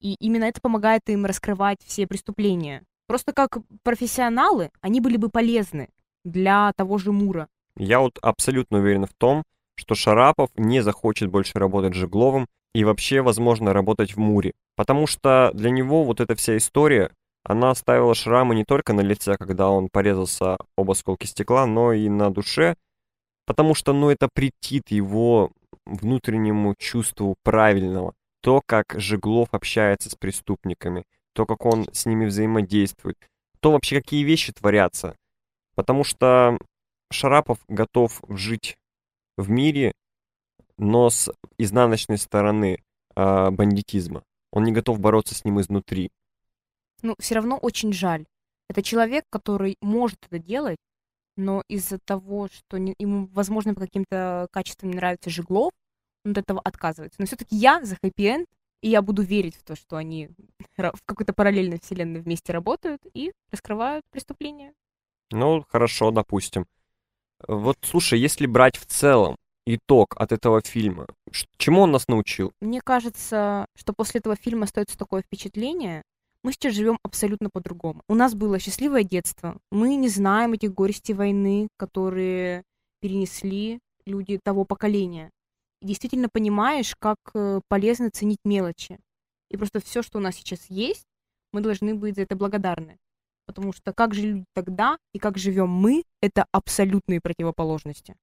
И 0.00 0.14
именно 0.20 0.44
это 0.44 0.60
помогает 0.60 1.02
им 1.08 1.24
раскрывать 1.24 1.78
все 1.84 2.06
преступления. 2.06 2.84
Просто 3.06 3.32
как 3.32 3.58
профессионалы 3.82 4.70
они 4.80 5.00
были 5.00 5.16
бы 5.16 5.28
полезны 5.28 5.88
для 6.24 6.72
того 6.76 6.98
же 6.98 7.12
Мура. 7.12 7.48
Я 7.76 8.00
вот 8.00 8.18
абсолютно 8.22 8.78
уверен 8.78 9.06
в 9.06 9.14
том, 9.14 9.44
что 9.76 9.94
Шарапов 9.94 10.50
не 10.56 10.80
захочет 10.80 11.30
больше 11.30 11.58
работать 11.58 11.94
с 11.94 11.98
Жегловым 11.98 12.46
и 12.74 12.84
вообще, 12.84 13.22
возможно, 13.22 13.72
работать 13.72 14.16
в 14.16 14.18
Муре. 14.18 14.52
Потому 14.76 15.06
что 15.06 15.50
для 15.54 15.70
него 15.70 16.04
вот 16.04 16.20
эта 16.20 16.34
вся 16.34 16.56
история, 16.56 17.10
она 17.44 17.70
оставила 17.70 18.14
шрамы 18.14 18.54
не 18.54 18.64
только 18.64 18.92
на 18.92 19.02
лице, 19.02 19.36
когда 19.36 19.70
он 19.70 19.88
порезался 19.88 20.58
об 20.76 20.90
осколки 20.90 21.26
стекла, 21.26 21.66
но 21.66 21.92
и 21.92 22.08
на 22.08 22.30
душе, 22.30 22.74
потому 23.46 23.74
что, 23.74 23.92
ну, 23.92 24.10
это 24.10 24.28
претит 24.32 24.90
его 24.90 25.52
внутреннему 25.84 26.74
чувству 26.76 27.36
правильного. 27.44 28.14
То, 28.42 28.60
как 28.66 28.94
Жеглов 28.96 29.48
общается 29.52 30.10
с 30.10 30.14
преступниками, 30.16 31.04
то, 31.36 31.44
как 31.44 31.66
он 31.66 31.86
с 31.92 32.06
ними 32.06 32.24
взаимодействует, 32.24 33.18
то 33.60 33.72
вообще 33.72 34.00
какие 34.00 34.24
вещи 34.24 34.54
творятся. 34.54 35.14
Потому 35.74 36.02
что 36.02 36.56
Шарапов 37.12 37.58
готов 37.68 38.22
жить 38.30 38.78
в 39.36 39.50
мире, 39.50 39.92
но 40.78 41.10
с 41.10 41.30
изнаночной 41.58 42.16
стороны 42.16 42.82
а, 43.14 43.50
бандитизма. 43.50 44.22
Он 44.50 44.64
не 44.64 44.72
готов 44.72 44.98
бороться 44.98 45.34
с 45.34 45.44
ним 45.44 45.60
изнутри. 45.60 46.08
Ну, 47.02 47.14
все 47.18 47.34
равно 47.34 47.58
очень 47.58 47.92
жаль. 47.92 48.24
Это 48.70 48.82
человек, 48.82 49.24
который 49.28 49.76
может 49.82 50.18
это 50.24 50.38
делать, 50.38 50.78
но 51.36 51.62
из-за 51.68 51.98
того, 51.98 52.48
что 52.48 52.78
не- 52.78 52.94
ему, 52.98 53.26
возможно, 53.26 53.74
по 53.74 53.82
каким-то 53.82 54.48
качествам 54.50 54.90
не 54.90 54.96
нравится 54.96 55.28
Жеглов, 55.28 55.72
он 56.24 56.32
от 56.32 56.38
этого 56.38 56.62
отказывается. 56.64 57.20
Но 57.20 57.26
все-таки 57.26 57.54
я 57.56 57.84
за 57.84 57.96
хэппи-энд, 57.96 58.46
и 58.82 58.88
я 58.88 59.02
буду 59.02 59.22
верить 59.22 59.56
в 59.56 59.62
то, 59.62 59.76
что 59.76 59.96
они 59.96 60.30
в 60.76 61.02
какой-то 61.04 61.32
параллельной 61.32 61.80
вселенной 61.80 62.20
вместе 62.20 62.52
работают 62.52 63.02
и 63.14 63.32
раскрывают 63.50 64.04
преступления. 64.10 64.72
Ну, 65.30 65.64
хорошо, 65.68 66.10
допустим. 66.10 66.66
Вот, 67.46 67.76
слушай, 67.82 68.18
если 68.18 68.46
брать 68.46 68.76
в 68.76 68.86
целом 68.86 69.36
итог 69.66 70.14
от 70.16 70.32
этого 70.32 70.62
фильма, 70.62 71.06
чему 71.56 71.82
он 71.82 71.92
нас 71.92 72.08
научил? 72.08 72.52
Мне 72.60 72.80
кажется, 72.80 73.66
что 73.74 73.92
после 73.92 74.20
этого 74.20 74.36
фильма 74.36 74.64
остается 74.64 74.96
такое 74.96 75.22
впечатление, 75.22 76.02
мы 76.42 76.52
сейчас 76.52 76.74
живем 76.74 76.98
абсолютно 77.02 77.50
по-другому. 77.50 78.02
У 78.08 78.14
нас 78.14 78.34
было 78.34 78.60
счастливое 78.60 79.02
детство. 79.02 79.58
Мы 79.72 79.96
не 79.96 80.08
знаем 80.08 80.52
этих 80.52 80.72
горестей 80.72 81.14
войны, 81.14 81.66
которые 81.76 82.62
перенесли 83.00 83.80
люди 84.06 84.38
того 84.42 84.64
поколения. 84.64 85.30
Действительно 85.82 86.28
понимаешь, 86.28 86.94
как 86.98 87.18
э, 87.34 87.60
полезно 87.68 88.10
ценить 88.10 88.40
мелочи. 88.44 88.98
И 89.50 89.56
просто 89.56 89.80
все, 89.80 90.02
что 90.02 90.18
у 90.18 90.20
нас 90.20 90.36
сейчас 90.36 90.66
есть, 90.68 91.06
мы 91.52 91.60
должны 91.60 91.94
быть 91.94 92.16
за 92.16 92.22
это 92.22 92.36
благодарны. 92.36 92.98
Потому 93.46 93.72
что 93.72 93.92
как 93.92 94.14
жили 94.14 94.28
люди 94.28 94.44
тогда 94.54 94.98
и 95.12 95.18
как 95.18 95.38
живем 95.38 95.68
мы, 95.68 96.02
это 96.20 96.46
абсолютные 96.50 97.20
противоположности. 97.20 98.16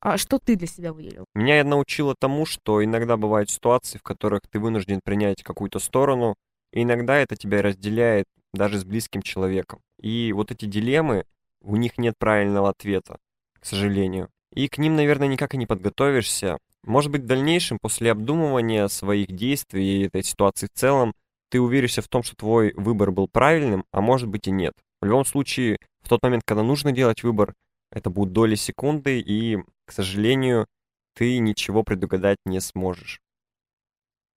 А 0.00 0.18
что 0.18 0.38
ты 0.38 0.56
для 0.56 0.66
себя 0.66 0.92
выделил? 0.92 1.24
Меня 1.34 1.60
это 1.60 1.68
научило 1.68 2.14
тому, 2.18 2.46
что 2.46 2.84
иногда 2.84 3.16
бывают 3.16 3.50
ситуации, 3.50 3.98
в 3.98 4.02
которых 4.02 4.42
ты 4.50 4.58
вынужден 4.58 5.00
принять 5.04 5.42
какую-то 5.42 5.78
сторону, 5.78 6.36
и 6.72 6.82
иногда 6.82 7.16
это 7.16 7.36
тебя 7.36 7.62
разделяет 7.62 8.26
даже 8.52 8.78
с 8.78 8.84
близким 8.84 9.22
человеком. 9.22 9.80
И 10.00 10.32
вот 10.32 10.50
эти 10.50 10.66
дилеммы, 10.66 11.24
у 11.62 11.76
них 11.76 11.98
нет 11.98 12.14
правильного 12.18 12.70
ответа, 12.70 13.18
к 13.58 13.66
сожалению. 13.66 14.30
И 14.52 14.68
к 14.68 14.78
ним, 14.78 14.96
наверное, 14.96 15.28
никак 15.28 15.54
и 15.54 15.58
не 15.58 15.66
подготовишься. 15.66 16.58
Может 16.86 17.10
быть, 17.10 17.22
в 17.22 17.26
дальнейшем, 17.26 17.78
после 17.80 18.12
обдумывания 18.12 18.86
своих 18.86 19.26
действий 19.32 20.02
и 20.02 20.06
этой 20.06 20.22
ситуации 20.22 20.68
в 20.72 20.78
целом, 20.78 21.12
ты 21.50 21.60
уверишься 21.60 22.00
в 22.00 22.08
том, 22.08 22.22
что 22.22 22.36
твой 22.36 22.72
выбор 22.74 23.10
был 23.10 23.28
правильным, 23.28 23.84
а 23.90 24.00
может 24.00 24.28
быть 24.28 24.46
и 24.46 24.52
нет. 24.52 24.72
В 25.00 25.06
любом 25.06 25.24
случае, 25.24 25.78
в 26.02 26.08
тот 26.08 26.22
момент, 26.22 26.44
когда 26.46 26.62
нужно 26.62 26.92
делать 26.92 27.24
выбор, 27.24 27.54
это 27.90 28.08
будут 28.08 28.32
доли 28.32 28.54
секунды, 28.54 29.20
и, 29.20 29.58
к 29.84 29.92
сожалению, 29.92 30.66
ты 31.14 31.38
ничего 31.38 31.82
предугадать 31.82 32.38
не 32.44 32.60
сможешь. 32.60 33.20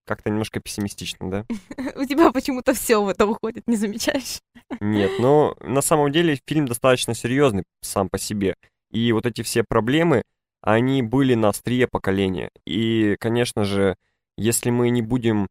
Как-то 0.07 0.31
немножко 0.31 0.59
пессимистично, 0.59 1.29
да? 1.29 1.45
У 1.95 2.05
тебя 2.05 2.31
почему-то 2.31 2.73
все 2.73 3.03
в 3.03 3.09
это 3.09 3.27
уходит, 3.27 3.67
не 3.67 3.75
замечаешь? 3.75 4.39
Нет, 4.79 5.11
но 5.19 5.55
на 5.61 5.81
самом 5.81 6.11
деле 6.11 6.39
фильм 6.47 6.65
достаточно 6.65 7.13
серьезный 7.13 7.63
сам 7.81 8.09
по 8.09 8.17
себе. 8.17 8.55
И 8.89 9.11
вот 9.11 9.27
эти 9.27 9.43
все 9.43 9.63
проблемы, 9.63 10.23
они 10.61 11.01
были 11.01 11.33
на 11.35 11.49
острие 11.49 11.87
поколения. 11.87 12.51
И, 12.65 13.15
конечно 13.19 13.63
же, 13.63 13.95
если 14.37 14.69
мы 14.69 14.89
не 14.89 15.01
будем 15.01 15.47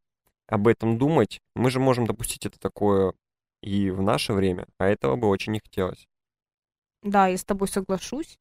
об 0.47 0.69
этом 0.69 0.99
думать, 0.99 1.41
мы 1.55 1.71
же 1.71 1.81
можем 1.81 2.07
допустить 2.07 2.47
это 2.47 2.59
такое 2.59 3.13
и 3.63 3.91
в 3.91 4.03
наше 4.03 4.33
время, 4.33 4.67
а 4.79 4.87
этого 4.87 5.17
бы 5.17 5.29
очень 5.29 5.53
не 5.53 5.61
хотелось. 5.61 6.07
Да, 7.03 7.29
я 7.29 7.37
с 7.37 7.45
тобой 7.45 7.69
соглашусь. 7.69 8.39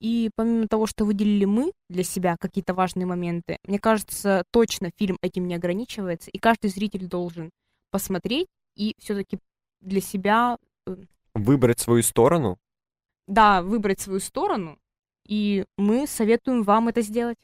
И 0.00 0.30
помимо 0.34 0.66
того, 0.66 0.86
что 0.86 1.04
выделили 1.04 1.44
мы 1.44 1.72
для 1.90 2.04
себя 2.04 2.36
какие-то 2.40 2.72
важные 2.72 3.06
моменты, 3.06 3.58
мне 3.64 3.78
кажется, 3.78 4.44
точно 4.50 4.90
фильм 4.96 5.18
этим 5.20 5.46
не 5.46 5.54
ограничивается, 5.54 6.30
и 6.30 6.38
каждый 6.38 6.70
зритель 6.70 7.06
должен 7.06 7.50
посмотреть 7.90 8.48
и 8.76 8.94
все-таки 8.98 9.38
для 9.80 10.00
себя, 10.00 10.56
э, 10.86 10.96
Выбрать 11.34 11.80
свою 11.80 12.02
сторону 12.02 12.58
да, 13.30 13.62
выбрать 13.62 14.00
свою 14.00 14.20
сторону, 14.20 14.76
и 15.30 15.64
мы 15.78 16.06
советуем 16.06 16.62
вам 16.64 16.88
это 16.88 17.00
сделать. 17.00 17.38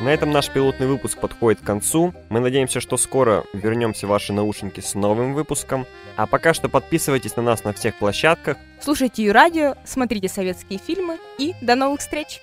На 0.00 0.14
этом 0.14 0.30
наш 0.30 0.48
пилотный 0.48 0.86
выпуск 0.86 1.18
подходит 1.18 1.60
к 1.60 1.64
концу. 1.64 2.14
Мы 2.30 2.40
надеемся, 2.40 2.80
что 2.80 2.96
скоро 2.96 3.44
вернемся 3.52 4.06
в 4.06 4.10
ваши 4.10 4.32
наушники 4.32 4.80
с 4.80 4.94
новым 4.94 5.34
выпуском. 5.34 5.84
А 6.16 6.26
пока 6.26 6.54
что 6.54 6.70
подписывайтесь 6.70 7.36
на 7.36 7.42
нас 7.42 7.64
на 7.64 7.74
всех 7.74 7.96
площадках. 7.96 8.56
Слушайте 8.80 9.24
и 9.24 9.30
радио, 9.30 9.74
смотрите 9.84 10.28
советские 10.28 10.78
фильмы, 10.78 11.18
и 11.38 11.52
до 11.60 11.74
новых 11.74 12.00
встреч! 12.00 12.40